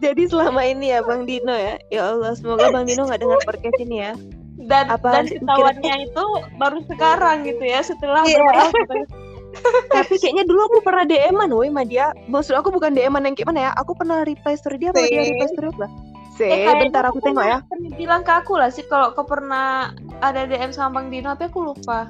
Jadi 0.03 0.23
selama 0.27 0.63
ini 0.63 0.91
ya 0.91 1.01
Bang 1.01 1.23
Dino 1.23 1.53
ya 1.53 1.79
ya 1.89 2.11
Allah 2.11 2.35
semoga 2.35 2.69
Bang 2.69 2.85
Dino 2.85 3.07
nggak 3.07 3.21
dengar 3.21 3.39
podcast 3.43 3.79
ini 3.79 3.97
ya 4.01 4.13
Dan 4.55 4.87
Apa 4.89 5.09
dan 5.13 5.27
ketahuannya 5.27 5.95
itu 6.07 6.25
baru 6.55 6.79
sekarang 6.87 7.43
gitu 7.43 7.65
ya 7.65 7.81
setelah 7.81 8.23
Iya. 8.23 8.39
berapa 8.39 8.79
tahun. 8.85 9.07
tapi 9.95 10.15
kayaknya 10.17 10.45
dulu 10.45 10.61
aku 10.65 10.79
pernah 10.81 11.05
DM-an 11.05 11.51
woi 11.51 11.67
sama 11.67 11.83
dia 11.83 12.07
maksud 12.27 12.55
aku 12.55 12.71
bukan 12.71 12.91
DM-an 12.91 13.23
yang 13.23 13.35
kayak 13.35 13.49
mana 13.49 13.61
ya 13.61 13.71
aku 13.75 13.93
pernah 13.93 14.23
reply 14.23 14.55
story 14.55 14.79
dia 14.79 14.91
apa 14.91 15.03
dia 15.03 15.23
reply 15.25 15.49
story 15.49 15.69
apa 15.69 15.87
Se, 16.33 16.49
Eh, 16.49 16.65
bentar 16.79 17.05
aku 17.05 17.21
tengok 17.21 17.45
ya 17.45 17.61
pernah- 17.63 17.93
bilang 17.93 18.23
ke 18.23 18.33
aku 18.33 18.57
lah 18.57 18.69
sih 18.69 18.81
kalau 18.83 19.13
kau 19.13 19.23
pernah 19.23 19.93
ada 20.19 20.43
DM 20.43 20.71
sama 20.71 20.97
Bang 20.97 21.11
Dino, 21.11 21.29
tapi 21.29 21.45
aku 21.47 21.61
lupa. 21.63 22.09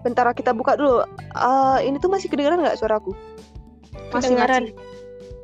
bentar 0.00 0.26
kita 0.32 0.50
buka 0.50 0.74
dulu 0.74 1.06
Eh, 1.32 1.78
ini 1.82 1.96
tuh 1.96 2.08
masih 2.08 2.26
kedengaran 2.26 2.58
nggak 2.58 2.76
suaraku 2.76 3.14
Masih 4.10 4.32
Kedengaran. 4.32 4.62
masih. 4.68 4.93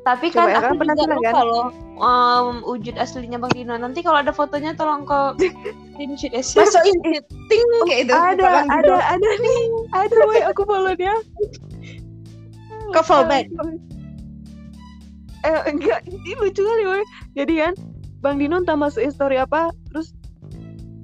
Tapi 0.01 0.33
Coba 0.33 0.49
kan 0.49 0.73
aku 0.73 0.81
kan 0.81 0.97
juga 0.97 1.13
lupa 1.13 1.29
kan? 1.29 1.45
loh 1.45 1.67
um, 2.01 2.65
wujud 2.65 2.97
aslinya 2.97 3.37
Bang 3.37 3.53
Dino. 3.53 3.77
Nanti 3.77 4.01
kalau 4.01 4.17
ada 4.17 4.33
fotonya 4.33 4.73
tolong 4.73 5.05
kau 5.05 5.37
screenshot 5.37 6.33
ya. 6.33 6.41
Masukin 6.41 6.97
ting 7.47 7.63
kayak 7.85 8.09
itu. 8.09 8.13
ada 8.13 8.65
ada 8.65 8.95
ada 8.97 9.29
nih 9.37 9.61
ada 9.93 10.17
woi 10.25 10.41
aku 10.41 10.65
follow 10.65 10.93
dia 10.97 11.13
Ke 12.91 12.99
fallback. 13.05 13.47
eh 15.41 15.57
enggak 15.69 16.05
ini 16.05 16.37
lucu 16.37 16.61
kali 16.61 16.83
woi 16.85 17.01
jadi 17.33 17.53
kan 17.69 17.73
Bang 18.21 18.37
Dino 18.37 18.61
entah 18.61 18.77
masuk 18.77 19.01
story 19.09 19.41
apa 19.41 19.73
terus 19.89 20.13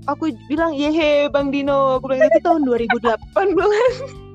aku 0.05 0.29
bilang 0.45 0.77
yehe 0.77 1.25
Bang 1.33 1.49
Dino 1.49 1.97
aku 1.97 2.13
bilang 2.13 2.29
itu 2.29 2.41
tahun 2.45 2.61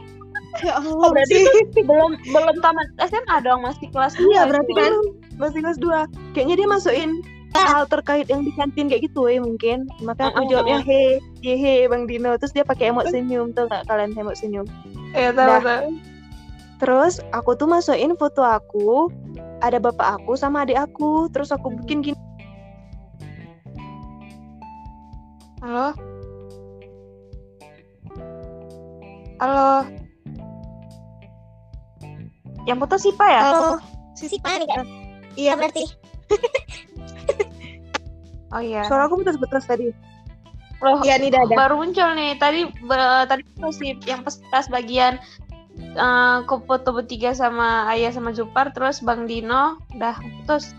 2008 0.54 0.66
Ya 0.66 0.74
Oh, 0.78 1.08
berarti 1.08 1.36
sih. 1.38 1.82
belum 1.82 2.10
belum 2.28 2.56
tamat 2.60 2.88
SMA 3.00 3.36
dong, 3.40 3.60
masih 3.62 3.88
kelas 3.88 4.12
iya 4.18 4.44
dua 4.44 4.50
berarti 4.52 4.72
itu. 4.72 4.78
kan 4.78 4.92
masih 5.36 5.58
kelas 5.60 5.78
2 5.78 6.34
kayaknya 6.36 6.54
dia 6.56 6.68
masukin 6.68 7.10
hal 7.52 7.84
terkait 7.84 8.28
yang 8.28 8.40
di 8.40 8.52
kantin 8.52 8.88
kayak 8.88 9.04
gitu 9.04 9.24
woi 9.24 9.36
mungkin 9.36 9.84
maka 10.00 10.28
aku 10.28 10.44
jawabnya 10.46 10.80
he 10.80 11.16
yehe 11.40 11.84
Bang 11.84 12.04
Dino 12.04 12.32
terus 12.36 12.50
dia 12.50 12.62
pakai 12.62 12.88
emot 12.88 13.08
senyum 13.08 13.52
tuh 13.52 13.64
nggak 13.66 13.84
kalian 13.86 14.12
emot 14.12 14.36
senyum 14.36 14.64
Iya, 15.12 15.28
tahu 15.30 15.44
Dah. 15.46 15.60
tahu. 15.60 15.88
Terus 16.80 17.14
aku 17.30 17.50
tuh 17.54 17.68
masukin 17.68 18.16
foto 18.16 18.40
aku, 18.40 19.12
ada 19.60 19.76
bapak 19.76 20.18
aku 20.18 20.34
sama 20.34 20.64
adik 20.64 20.80
aku. 20.80 21.28
Terus 21.28 21.52
aku 21.52 21.68
bikin 21.78 22.00
gini. 22.02 22.18
Halo? 25.60 25.92
Halo? 29.38 29.86
Yang 32.62 32.78
putus 32.80 33.00
siapa 33.02 33.26
ya? 33.26 33.40
Oh, 33.50 33.76
si 34.14 34.38
panik 34.38 34.68
kan? 34.68 34.86
Iya 35.34 35.56
berarti. 35.56 35.84
Oh 38.52 38.60
iya. 38.60 38.84
Suara 38.84 39.08
aku 39.08 39.18
putus-putus 39.18 39.64
tadi. 39.64 39.88
Loh, 40.82 40.98
Iya 41.00 41.14
nih 41.16 41.30
dadah. 41.30 41.56
baru 41.56 41.74
muncul 41.78 42.04
nih. 42.12 42.36
Tadi 42.36 42.66
be- 42.68 43.26
tadi 43.26 43.42
masih 43.56 43.96
yang 44.04 44.20
pas, 44.20 44.36
pas 44.50 44.66
bagian 44.68 45.16
eh 45.72 46.36
kok 46.44 46.68
foto 46.68 46.92
bertiga 46.92 47.32
sama 47.32 47.88
Ayah 47.88 48.12
sama 48.12 48.36
Zupar 48.36 48.74
terus 48.76 49.00
Bang 49.00 49.24
Dino 49.24 49.80
udah 49.96 50.14
putus. 50.44 50.76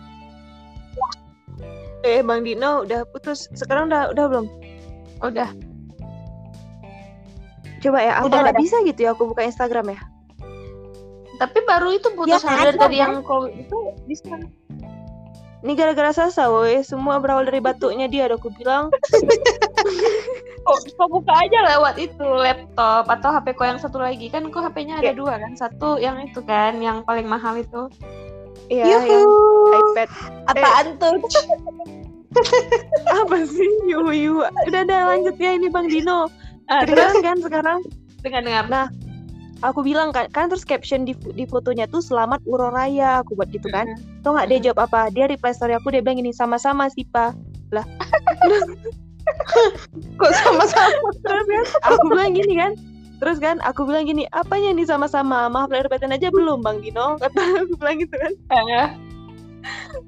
Eh, 2.04 2.20
Bang 2.22 2.44
Dino 2.44 2.84
udah 2.84 3.08
putus. 3.10 3.48
Sekarang 3.56 3.90
udah 3.90 4.12
udah 4.12 4.26
belum? 4.28 4.46
Udah. 5.24 5.50
Coba 7.80 8.00
ya, 8.00 8.14
apa 8.20 8.28
Udah, 8.28 8.40
nggak 8.44 8.56
udah. 8.56 8.64
bisa 8.64 8.78
gitu 8.86 9.00
ya 9.02 9.12
aku 9.12 9.24
buka 9.28 9.44
Instagram 9.44 9.96
ya? 9.96 10.00
Tapi 11.44 11.60
baru 11.62 11.90
itu 11.92 12.08
putus 12.16 12.40
Ya, 12.40 12.48
dari 12.48 12.72
ada, 12.72 12.80
tadi 12.80 12.96
kan? 12.96 13.04
yang 13.04 13.14
kau 13.22 13.44
itu 13.46 13.76
bisa. 14.08 14.40
Ini 15.60 15.72
gara-gara 15.76 16.12
Sasa, 16.12 16.48
woi. 16.48 16.80
Semua 16.82 17.20
berawal 17.20 17.44
dari 17.44 17.60
batuknya 17.60 18.08
dia, 18.08 18.28
ada 18.28 18.36
aku 18.36 18.52
bilang. 18.52 18.92
Kok 20.64 20.78
kau 20.96 21.08
buka 21.10 21.34
aja 21.36 21.58
lewat 21.70 21.96
itu 21.98 22.24
laptop 22.24 23.06
atau 23.06 23.30
HP 23.30 23.52
kau 23.52 23.66
yang 23.66 23.76
satu 23.76 24.00
lagi 24.00 24.28
kan 24.28 24.48
kau 24.48 24.60
HP-nya 24.60 24.98
ada 24.98 25.12
Ya. 25.12 25.12
dua 25.12 25.36
kan 25.36 25.52
satu 25.54 26.00
yang 26.00 26.24
itu 26.24 26.40
kan 26.40 26.80
yang 26.80 27.04
paling 27.04 27.28
mahal 27.28 27.54
itu 27.54 27.92
Iya, 28.72 29.04
yang 29.04 29.28
iPad. 29.76 30.08
Apaan 30.48 30.86
tuh? 30.96 31.20
Apa 33.20 33.36
sih? 33.44 33.68
Yu, 33.84 34.08
yu. 34.10 34.34
Udah, 34.40 34.82
udah 34.82 35.00
lanjut 35.12 35.36
ya 35.36 35.52
ini 35.52 35.68
Bang 35.68 35.92
Dino. 35.92 36.32
Ah, 36.66 36.82
Kedengeran 36.82 37.20
kan 37.20 37.38
sekarang? 37.44 37.80
dengar 38.24 38.40
dengar 38.40 38.64
Nah, 38.72 38.88
aku 39.64 39.80
bilang 39.82 40.12
kan, 40.12 40.28
kan 40.36 40.52
terus 40.52 40.68
caption 40.68 41.08
di, 41.08 41.16
di 41.34 41.48
fotonya 41.48 41.88
tuh 41.88 42.04
selamat 42.04 42.44
Uro 42.44 42.70
Raya, 42.70 43.24
aku 43.24 43.40
buat 43.40 43.50
gitu 43.50 43.72
kan. 43.72 43.88
Tau 44.22 44.36
nggak 44.36 44.48
dia 44.52 44.60
jawab 44.70 44.92
apa? 44.92 45.08
Dia 45.16 45.32
reply 45.32 45.56
story 45.56 45.74
aku 45.74 45.96
dia 45.96 46.04
bilang 46.04 46.20
gini 46.20 46.36
sama-sama 46.36 46.92
sih 46.92 47.08
pak. 47.10 47.34
Kok 50.20 50.32
sama-sama? 50.44 51.10
Terus 51.26 51.48
kan 51.48 51.64
aku 51.88 52.04
bilang 52.12 52.36
gini 52.36 52.54
kan. 52.60 52.72
Terus 53.24 53.40
kan 53.40 53.64
aku 53.64 53.88
bilang 53.88 54.04
gini, 54.04 54.28
apanya 54.36 54.76
nih 54.76 54.84
sama-sama? 54.84 55.48
Maaf 55.48 55.72
lahir 55.72 55.88
batin 55.88 56.12
aja 56.12 56.28
belum 56.28 56.60
Bang 56.60 56.84
Dino? 56.84 57.16
Kata 57.24 57.64
aku 57.64 57.80
bilang 57.80 58.04
gitu 58.04 58.16
kan. 58.20 58.34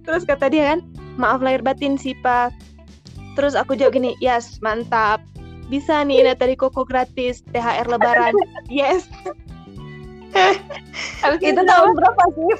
Terus 0.04 0.28
kata 0.28 0.52
dia 0.52 0.76
kan, 0.76 0.84
maaf 1.16 1.40
lahir 1.40 1.64
batin 1.64 1.96
sih 1.96 2.12
pak. 2.20 2.52
Terus 3.40 3.56
aku 3.56 3.80
jawab 3.80 3.96
gini, 3.96 4.20
yes 4.20 4.60
mantap. 4.60 5.24
Bisa 5.72 6.04
nih 6.04 6.28
Natali 6.28 6.60
Koko 6.60 6.84
gratis 6.84 7.42
THR 7.56 7.88
Lebaran. 7.88 8.36
Yes. 8.68 9.08
Habis 11.24 11.40
Itu 11.42 11.62
tahun 11.64 11.90
berapa 11.96 12.24
sih? 12.36 12.52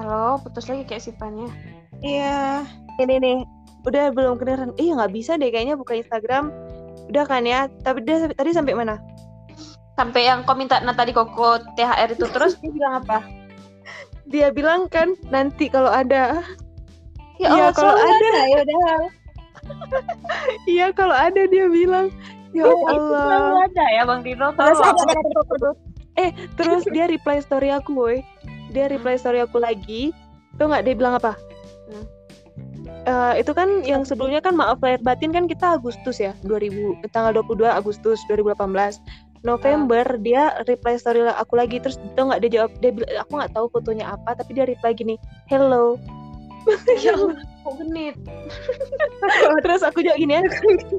halo 0.00 0.40
putus 0.40 0.64
lagi 0.64 0.84
kayak 0.88 1.04
sipannya 1.04 1.48
Iya. 2.00 2.64
Ini 2.96 3.20
nih, 3.20 3.38
udah 3.84 4.08
belum 4.16 4.40
kedengeran. 4.40 4.72
Iya 4.80 4.96
nggak 4.96 5.12
bisa 5.12 5.36
deh 5.36 5.52
kayaknya 5.52 5.76
buka 5.76 5.92
Instagram. 5.92 6.48
Udah 7.12 7.28
kan 7.28 7.44
ya. 7.44 7.68
Tapi 7.84 8.08
dia 8.08 8.24
tadi 8.32 8.56
sampai 8.56 8.72
mana? 8.72 8.96
sampai 10.00 10.24
yang 10.32 10.48
kau 10.48 10.56
minta 10.56 10.80
nah 10.80 10.96
tadi 10.96 11.12
koko 11.12 11.60
THR 11.76 12.16
itu 12.16 12.24
terus 12.32 12.56
dia 12.64 12.72
bilang 12.72 13.04
apa 13.04 13.20
Dia 14.24 14.48
bilang 14.48 14.88
kan 14.88 15.12
nanti 15.28 15.68
kalau 15.68 15.92
ada. 15.92 16.40
ya 17.36 17.52
Iya, 17.52 17.68
Allah 17.68 17.72
kalau 17.76 17.92
ada. 18.00 18.30
ya 18.48 18.58
udah 18.64 18.80
Iya 20.72 20.86
kalau 20.96 21.12
ada 21.12 21.44
dia 21.44 21.68
bilang. 21.68 22.08
Ya 22.50 22.66
Oh, 22.66 22.82
itu 22.90 23.14
Allah. 23.14 23.66
ada 23.70 23.84
ya 23.94 24.02
bang 24.02 24.20
Dino 24.26 24.48
Terus 24.58 24.78
ada 24.82 25.02
tuh. 25.58 25.74
Terus 26.58 26.82
dia 26.90 27.06
reply 27.06 27.38
story 27.40 27.70
aku, 27.70 27.94
boy. 27.94 28.16
Dia 28.74 28.90
reply 28.90 29.16
story 29.16 29.40
aku 29.40 29.62
lagi. 29.62 30.10
Tuh 30.58 30.66
nggak 30.68 30.84
dia 30.84 30.94
bilang 30.98 31.14
apa? 31.16 31.38
Hmm. 31.88 32.04
Eh, 33.00 33.34
itu 33.40 33.52
kan 33.56 33.80
yang 33.86 34.04
sebelumnya 34.04 34.44
kan 34.44 34.52
maaf 34.52 34.76
lahir 34.84 35.00
batin 35.00 35.32
kan 35.32 35.48
kita 35.48 35.80
Agustus 35.80 36.20
ya 36.20 36.36
2000 36.44 37.00
tanggal 37.16 37.32
22 37.32 37.64
Agustus 37.64 38.20
2018 38.28 39.00
November 39.40 40.04
dia 40.20 40.52
reply 40.68 41.00
story 41.00 41.24
aku 41.32 41.56
lagi 41.56 41.80
terus 41.80 41.96
itu 41.96 42.20
nggak 42.20 42.44
dia 42.44 42.50
jawab 42.60 42.70
dia 42.84 42.92
bilang 42.92 43.24
aku 43.24 43.32
nggak 43.40 43.52
tahu 43.56 43.66
fotonya 43.72 44.04
apa 44.12 44.36
tapi 44.36 44.52
dia 44.52 44.68
reply 44.68 44.92
gini 44.92 45.16
hello 45.48 45.96
ya 47.00 47.16
Allah 47.16 47.40
kok 47.64 47.72
genit 47.80 48.16
terus 49.64 49.80
aku 49.80 50.04
jawab 50.04 50.18
gini 50.20 50.32
ya 50.36 50.42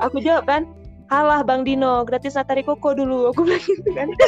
aku 0.01 0.17
jawab 0.25 0.43
kan 0.49 0.65
halah 1.12 1.43
bang 1.43 1.68
Dino 1.68 2.07
gratis 2.07 2.39
Natari 2.39 2.64
Koko 2.64 2.95
dulu 2.95 3.36
aku 3.36 3.43
bilang 3.43 3.62
gitu 3.62 3.89
kan 3.91 4.07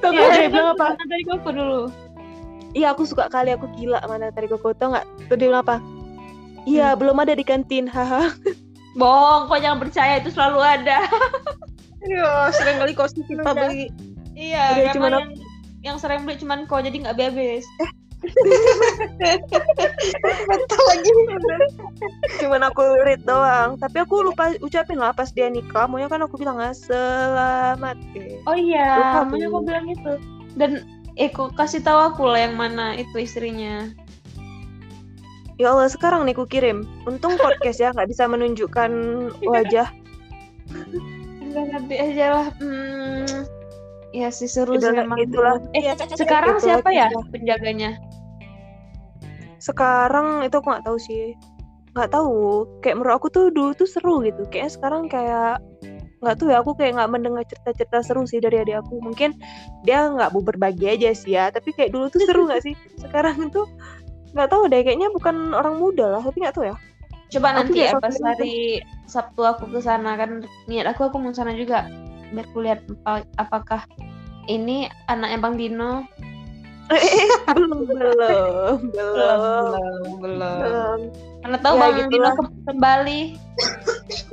Tau 0.00 0.10
nggak 0.14 0.32
dia 0.32 0.48
bilang 0.48 0.72
apa 0.78 0.96
tadi 0.96 1.24
koko 1.28 1.48
dulu 1.52 1.80
iya 2.72 2.96
aku 2.96 3.04
suka 3.04 3.28
kali 3.28 3.52
aku 3.52 3.68
gila 3.76 4.00
mana 4.08 4.32
Natari 4.32 4.48
Koko 4.48 4.72
tau 4.72 4.96
nggak 4.96 5.04
tuh 5.28 5.36
dia 5.36 5.52
bilang 5.52 5.62
apa 5.62 5.76
Iya, 6.66 6.98
belum 6.98 7.22
ada 7.22 7.32
di 7.38 7.46
kantin. 7.46 7.86
Haha. 7.86 8.34
Bohong, 8.98 9.46
kok 9.46 9.62
jangan 9.62 9.78
percaya 9.78 10.18
itu 10.18 10.34
selalu 10.34 10.60
ada. 10.66 11.06
Iya, 12.02 12.50
sering 12.50 12.82
kali 12.82 12.92
kau 12.92 13.06
kita 13.06 13.54
beli. 13.54 13.86
Iya, 14.34 14.62
Udah, 14.74 14.92
cuman 14.92 15.10
yang, 15.14 15.30
yang 15.86 15.96
sering 16.02 16.26
beli 16.26 16.42
cuman 16.42 16.66
kau 16.66 16.82
jadi 16.82 17.06
nggak 17.06 17.14
habis. 17.18 17.62
Betul 20.46 20.82
lagi. 20.92 21.10
Cuman 22.40 22.62
aku 22.68 22.82
read 23.04 23.22
doang. 23.24 23.80
Tapi 23.80 23.96
aku 24.04 24.26
lupa 24.26 24.52
ucapin 24.60 25.00
lah 25.00 25.12
pas 25.16 25.32
dia 25.32 25.48
nikah. 25.48 25.88
Maunya 25.88 26.08
kan 26.10 26.20
aku 26.22 26.36
bilang 26.36 26.60
ah, 26.60 26.72
selamat. 26.76 27.96
Eh. 28.14 28.38
Oh 28.44 28.56
iya, 28.56 29.24
tuh. 29.24 29.40
kau 29.50 29.62
bilang 29.64 29.86
itu. 29.88 30.12
Dan 30.56 30.84
eh 31.16 31.32
kok 31.32 31.56
kasih 31.56 31.80
tahu 31.80 32.12
aku 32.12 32.28
lah 32.28 32.44
yang 32.48 32.56
mana 32.56 32.96
itu 32.96 33.16
istrinya. 33.16 33.88
Ya 35.56 35.72
Allah, 35.72 35.88
sekarang 35.88 36.28
nih 36.28 36.36
ku 36.36 36.44
kirim. 36.44 36.84
Untung 37.08 37.40
podcast 37.40 37.80
ya 37.80 37.88
nggak 37.96 38.12
bisa 38.12 38.28
menunjukkan 38.28 38.90
wajah. 39.48 39.88
Enggak 41.40 41.64
nanti 41.72 41.94
aja 41.96 42.24
lah. 42.36 42.46
Hmm, 42.60 43.48
ya 44.12 44.28
sih 44.28 44.44
seru 44.44 44.76
sih 44.76 44.84
Itulah- 44.84 45.08
memang. 45.08 45.18
itulah. 45.24 45.56
Eh, 45.72 45.88
Caca, 45.96 46.12
sekarang 46.12 46.60
itulah 46.60 46.76
siapa 46.84 46.88
ya 46.92 47.08
penjaganya? 47.32 47.96
Sekarang 49.66 50.46
itu 50.46 50.54
aku 50.54 50.70
nggak 50.70 50.86
tahu 50.86 50.98
sih. 51.02 51.34
Nggak 51.98 52.10
tahu. 52.14 52.70
Kayak 52.86 53.02
menurut 53.02 53.14
aku 53.18 53.28
tuh 53.34 53.44
dulu 53.50 53.74
tuh 53.74 53.88
seru 53.90 54.22
gitu. 54.22 54.46
Kayaknya 54.46 54.70
sekarang 54.70 55.02
kayak 55.10 55.58
nggak 56.16 56.36
tahu 56.40 56.48
ya 56.48 56.58
aku 56.64 56.72
kayak 56.78 56.96
nggak 56.96 57.10
mendengar 57.12 57.44
cerita-cerita 57.44 58.00
seru 58.00 58.24
sih 58.24 58.40
dari 58.40 58.64
adik 58.64 58.80
aku 58.80 59.04
mungkin 59.04 59.36
dia 59.84 60.08
nggak 60.08 60.32
mau 60.32 60.40
berbagi 60.40 60.96
aja 60.96 61.12
sih 61.12 61.36
ya 61.36 61.52
tapi 61.52 61.76
kayak 61.76 61.92
dulu 61.92 62.08
tuh 62.08 62.24
seru 62.24 62.48
nggak 62.48 62.64
sih 62.64 62.72
sekarang 63.04 63.52
tuh 63.52 63.68
nggak 64.32 64.48
tahu 64.48 64.64
deh 64.72 64.80
kayaknya 64.80 65.12
bukan 65.12 65.52
orang 65.52 65.76
muda 65.76 66.16
lah 66.16 66.24
tapi 66.24 66.40
nggak 66.40 66.56
tahu 66.56 66.66
ya 66.72 66.76
Coba 67.26 67.48
Aku 67.52 67.74
nanti 67.74 67.78
ya 67.82 67.92
pas 67.98 68.14
tuh. 68.14 68.22
hari 68.22 68.80
Sabtu 69.04 69.42
aku 69.42 69.66
ke 69.70 69.80
sana 69.82 70.14
kan 70.16 70.46
niat 70.70 70.86
aku 70.88 71.10
aku 71.10 71.18
mau 71.18 71.34
sana 71.34 71.52
juga 71.52 71.84
biar 72.32 72.46
ku 72.54 72.58
lihat 72.62 72.80
apa- 73.04 73.28
apakah 73.38 73.82
ini 74.46 74.86
anaknya 75.10 75.38
Bang 75.42 75.54
Dino 75.58 76.06
belum 77.56 77.70
belum 77.86 78.10
belum. 78.16 78.78
Belum 78.94 80.16
belum. 80.22 80.58
Belum. 80.62 81.00
Mana 81.42 81.56
tahu 81.62 81.74
Ya, 81.76 81.80
Bang 81.82 81.94
gitu 81.98 82.08
Dino 82.10 82.22
lah. 82.22 82.34
ke- 82.34 82.54
kembali 82.66 83.20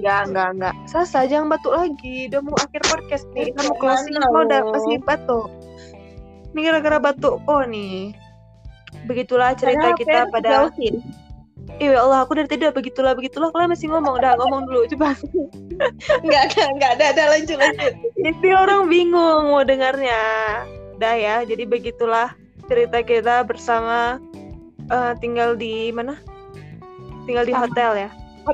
nggak 0.02 0.22
nggak 0.34 0.50
nggak. 0.60 0.76
Sasa 0.90 1.26
jangan 1.30 1.48
batuk 1.54 1.74
lagi. 1.74 2.28
Udah 2.30 2.42
mau 2.44 2.58
akhir 2.58 2.82
podcast 2.90 3.26
nih. 3.34 3.54
Kita 3.54 3.62
mau 3.70 3.76
closing. 3.78 4.14
Kau 4.20 4.44
udah 4.44 4.62
masih 4.70 4.96
batuk? 5.06 5.48
Ini 6.54 6.60
gara-gara 6.70 6.98
batuk 7.02 7.42
kok 7.46 7.64
nih. 7.70 8.14
Begitulah 9.10 9.58
cerita 9.58 9.98
kita 9.98 10.30
pada 10.30 10.70
Iya 11.80 11.96
Allah, 11.96 12.28
aku 12.28 12.36
dari 12.36 12.46
tadi 12.52 12.68
udah 12.68 12.76
begitulah 12.76 13.14
begitulah. 13.16 13.50
Kalian 13.50 13.72
masih 13.72 13.88
ngomong, 13.88 14.20
udah 14.20 14.36
ngomong 14.36 14.68
dulu 14.68 14.84
coba. 14.94 15.16
Enggak, 16.24 16.44
enggak, 16.54 16.68
enggak 16.76 16.92
ada, 17.00 17.06
ada 17.16 17.24
lanjut 17.34 17.58
lanjut. 17.58 17.94
Jadi 18.20 18.50
orang 18.52 18.92
bingung 18.92 19.48
mau 19.48 19.64
dengarnya. 19.64 20.22
Udah 21.00 21.14
ya, 21.16 21.36
jadi 21.48 21.64
begitulah 21.66 22.36
cerita 22.68 23.00
kita 23.04 23.44
bersama 23.44 24.20
eh, 24.88 25.14
tinggal 25.20 25.56
di 25.56 25.92
mana? 25.92 26.20
Tinggal 27.28 27.46
di 27.48 27.54
hotel 27.56 28.08
ya. 28.08 28.10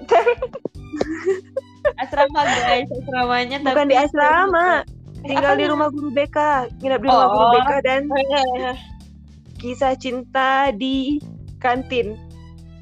asrama 1.99 2.45
guys 2.45 2.89
asramanya 2.91 3.57
Bukan 3.63 3.87
tapi 3.87 3.91
di 3.91 3.97
asrama. 3.97 4.85
Tinggal 5.19 5.59
di 5.59 5.65
rumah 5.67 5.91
guru 5.91 6.15
BK, 6.15 6.37
nginap 6.79 7.01
di 7.03 7.07
rumah 7.11 7.27
guru 7.27 7.45
Oh. 7.49 7.53
BK 7.59 7.71
dan 7.83 8.01
kisah 9.59 9.91
cinta 9.99 10.71
di 10.71 11.19
kantin 11.59 12.15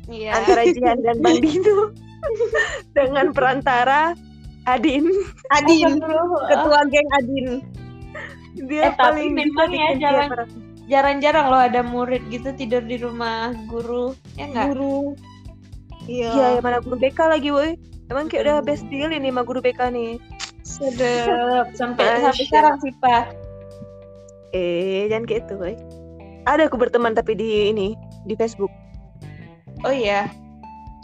iya 0.05 0.37
antara 0.37 0.61
Jihan 0.69 1.01
dan 1.01 1.17
Bang 1.25 1.41
Dino 1.41 1.89
dengan 2.97 3.33
perantara 3.33 4.13
Adin. 4.67 5.07
Adin, 5.55 5.95
ketua 6.51 6.79
geng 6.91 7.09
Adin. 7.17 7.47
Dia 8.67 8.91
Eh, 8.91 8.93
tapi 8.93 8.99
paling 8.99 9.31
bisa 9.31 9.41
memang 9.47 9.69
ya, 9.71 9.89
dia 9.95 10.27
marah. 10.27 10.47
Jarang-jarang 10.87 11.51
loh 11.51 11.61
ada 11.61 11.83
murid 11.83 12.23
gitu 12.31 12.55
tidur 12.55 12.79
di 12.81 12.95
rumah 12.97 13.51
guru 13.67 14.15
ya 14.39 14.47
enggak 14.47 14.73
Guru. 14.73 15.13
Iya. 16.07 16.29
Iya, 16.31 16.45
yang 16.55 16.63
mana 16.63 16.79
guru 16.79 16.95
BK 16.95 17.19
lagi, 17.27 17.51
woi. 17.51 17.75
Emang 18.07 18.31
kayak 18.31 18.47
udah 18.47 18.57
best 18.63 18.87
deal 18.87 19.11
ini 19.11 19.27
sama 19.27 19.43
guru 19.43 19.59
BK 19.59 19.91
nih. 19.91 20.15
sedap 20.63 21.71
sampai 21.75 22.03
Masya. 22.03 22.23
sampai 22.27 22.43
sekarang 22.43 22.75
sih 22.79 22.91
pak 22.99 23.31
Eh, 24.51 25.07
jangan 25.07 25.27
kayak 25.27 25.41
itu, 25.47 25.53
woi. 25.59 25.75
Ada 26.43 26.71
aku 26.71 26.79
berteman 26.79 27.11
tapi 27.11 27.35
di 27.35 27.67
ini, 27.67 27.91
di 28.23 28.35
Facebook. 28.35 28.71
oh 29.83 29.91
iya 29.91 30.31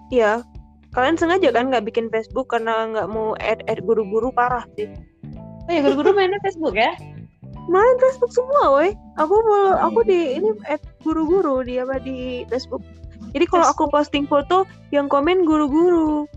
Iya. 0.08 0.44
Kalian 0.92 1.18
sengaja 1.18 1.50
kan 1.52 1.68
nggak 1.68 1.84
bikin 1.84 2.08
Facebook 2.08 2.48
karena 2.48 2.88
nggak 2.88 3.08
mau 3.12 3.36
add 3.42 3.60
add 3.68 3.82
guru-guru 3.84 4.32
parah 4.32 4.64
sih. 4.78 4.88
oh 5.64 5.72
ya 5.72 5.80
guru-guru 5.82 6.12
mainnya 6.14 6.40
Facebook 6.44 6.76
ya 6.76 6.92
Main 7.72 7.96
Facebook 7.98 8.32
semua, 8.36 8.76
woi. 8.76 8.92
Aku 9.16 9.36
mau 9.48 9.80
aku 9.80 10.04
di 10.04 10.36
ini 10.36 10.52
add 10.68 10.84
guru-guru 11.02 11.64
di 11.64 11.80
apa 11.80 11.98
di 11.98 12.44
Facebook. 12.52 12.84
Jadi 13.32 13.46
kalau 13.48 13.66
aku 13.66 13.88
posting 13.90 14.28
foto 14.28 14.68
yang 14.94 15.08
komen 15.08 15.48
guru-guru, 15.48 16.28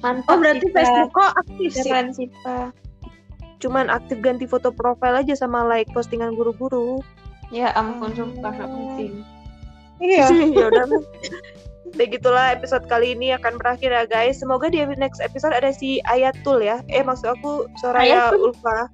mantap 0.00 0.26
Oh, 0.32 0.38
berarti. 0.40 0.66
Facebook 0.72 1.12
kok 1.12 1.32
aktif 1.38 1.70
sih. 1.72 2.28
pak 2.42 2.72
cuman 3.56 3.88
aktif 3.88 4.20
ganti 4.20 4.44
foto 4.44 4.68
profile 4.68 5.24
aja 5.24 5.32
sama 5.32 5.64
like 5.64 5.88
postingan 5.96 6.36
guru-guru. 6.36 7.00
ya 7.48 7.70
ampun 7.72 8.10
sumpah 8.12 8.50
nggak 8.52 8.68
penting 8.68 9.12
Iya. 10.02 10.26
ya 10.58 10.66
udah 10.68 10.84
begitulah 11.94 12.52
episode 12.52 12.84
kali 12.90 13.14
ini 13.14 13.32
akan 13.32 13.56
berakhir 13.56 13.94
ya 13.94 14.02
guys 14.04 14.42
semoga 14.42 14.66
di 14.68 14.82
next 14.98 15.22
episode 15.22 15.54
ada 15.54 15.70
si 15.70 16.02
Ayatul 16.10 16.58
ya 16.60 16.82
eh 16.90 17.00
maksud 17.00 17.32
aku 17.38 17.70
Soraya 17.78 18.28
Ayatul? 18.34 18.50
Ulfa 18.52 18.90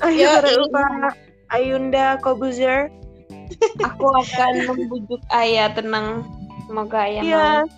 Ayo. 0.00 0.40
Ulfa 0.40 1.12
Ayunda 1.52 2.16
Kobuzer. 2.24 2.88
Aku 3.84 4.08
akan 4.08 4.52
membujuk 4.64 5.20
ayah 5.36 5.68
tenang. 5.76 6.24
Semoga 6.64 7.04
ayah 7.04 7.20
mau. 7.20 7.68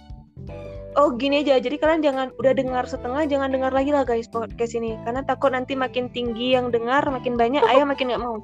Oh 0.95 1.11
gini 1.11 1.43
aja, 1.43 1.59
jadi 1.59 1.75
kalian 1.75 2.07
jangan 2.07 2.31
udah 2.39 2.55
dengar 2.55 2.87
setengah, 2.87 3.27
jangan 3.27 3.51
dengar 3.51 3.75
lagi 3.75 3.91
lah 3.91 4.07
guys 4.07 4.31
podcast 4.31 4.79
ini, 4.79 4.95
karena 5.03 5.27
takut 5.27 5.51
nanti 5.51 5.75
makin 5.75 6.07
tinggi 6.07 6.55
yang 6.55 6.71
dengar, 6.71 7.03
makin 7.11 7.35
banyak, 7.35 7.67
ayah 7.67 7.83
makin 7.83 8.15
nggak 8.15 8.23
mau. 8.23 8.39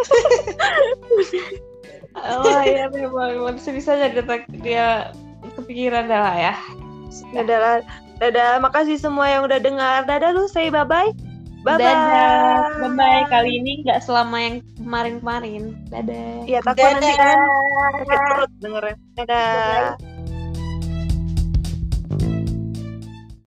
oh 2.40 2.62
ya 2.64 2.88
memang. 2.88 3.52
Bisa 3.52 4.00
aja 4.00 4.08
dia, 4.64 5.12
kepikiran 5.60 6.08
dah 6.08 6.20
lah 6.24 6.36
ya. 6.40 6.54
Dadah, 7.36 7.84
dadah, 8.16 8.64
makasih 8.64 8.96
semua 8.96 9.28
yang 9.28 9.44
udah 9.44 9.60
dengar, 9.60 10.08
dadah 10.08 10.32
lu, 10.32 10.48
say 10.48 10.72
bye 10.72 10.88
bye, 10.88 11.12
bye 11.64 11.74
bye. 11.74 11.80
dadah 11.80 12.60
bye 12.78 12.92
bye 12.92 13.24
kali 13.32 13.56
ini 13.58 13.80
nggak 13.82 14.04
selama 14.04 14.36
yang 14.36 14.56
kemarin-kemarin 14.76 15.62
dadah 15.88 16.44
Iya 16.44 16.60
takut 16.60 16.84
nanti 16.84 17.08
Dadah. 17.08 17.16
kan 17.16 17.38
sakit 18.04 18.20
perut 18.28 18.50
dengernya. 18.60 18.96
Dadah. 19.16 19.96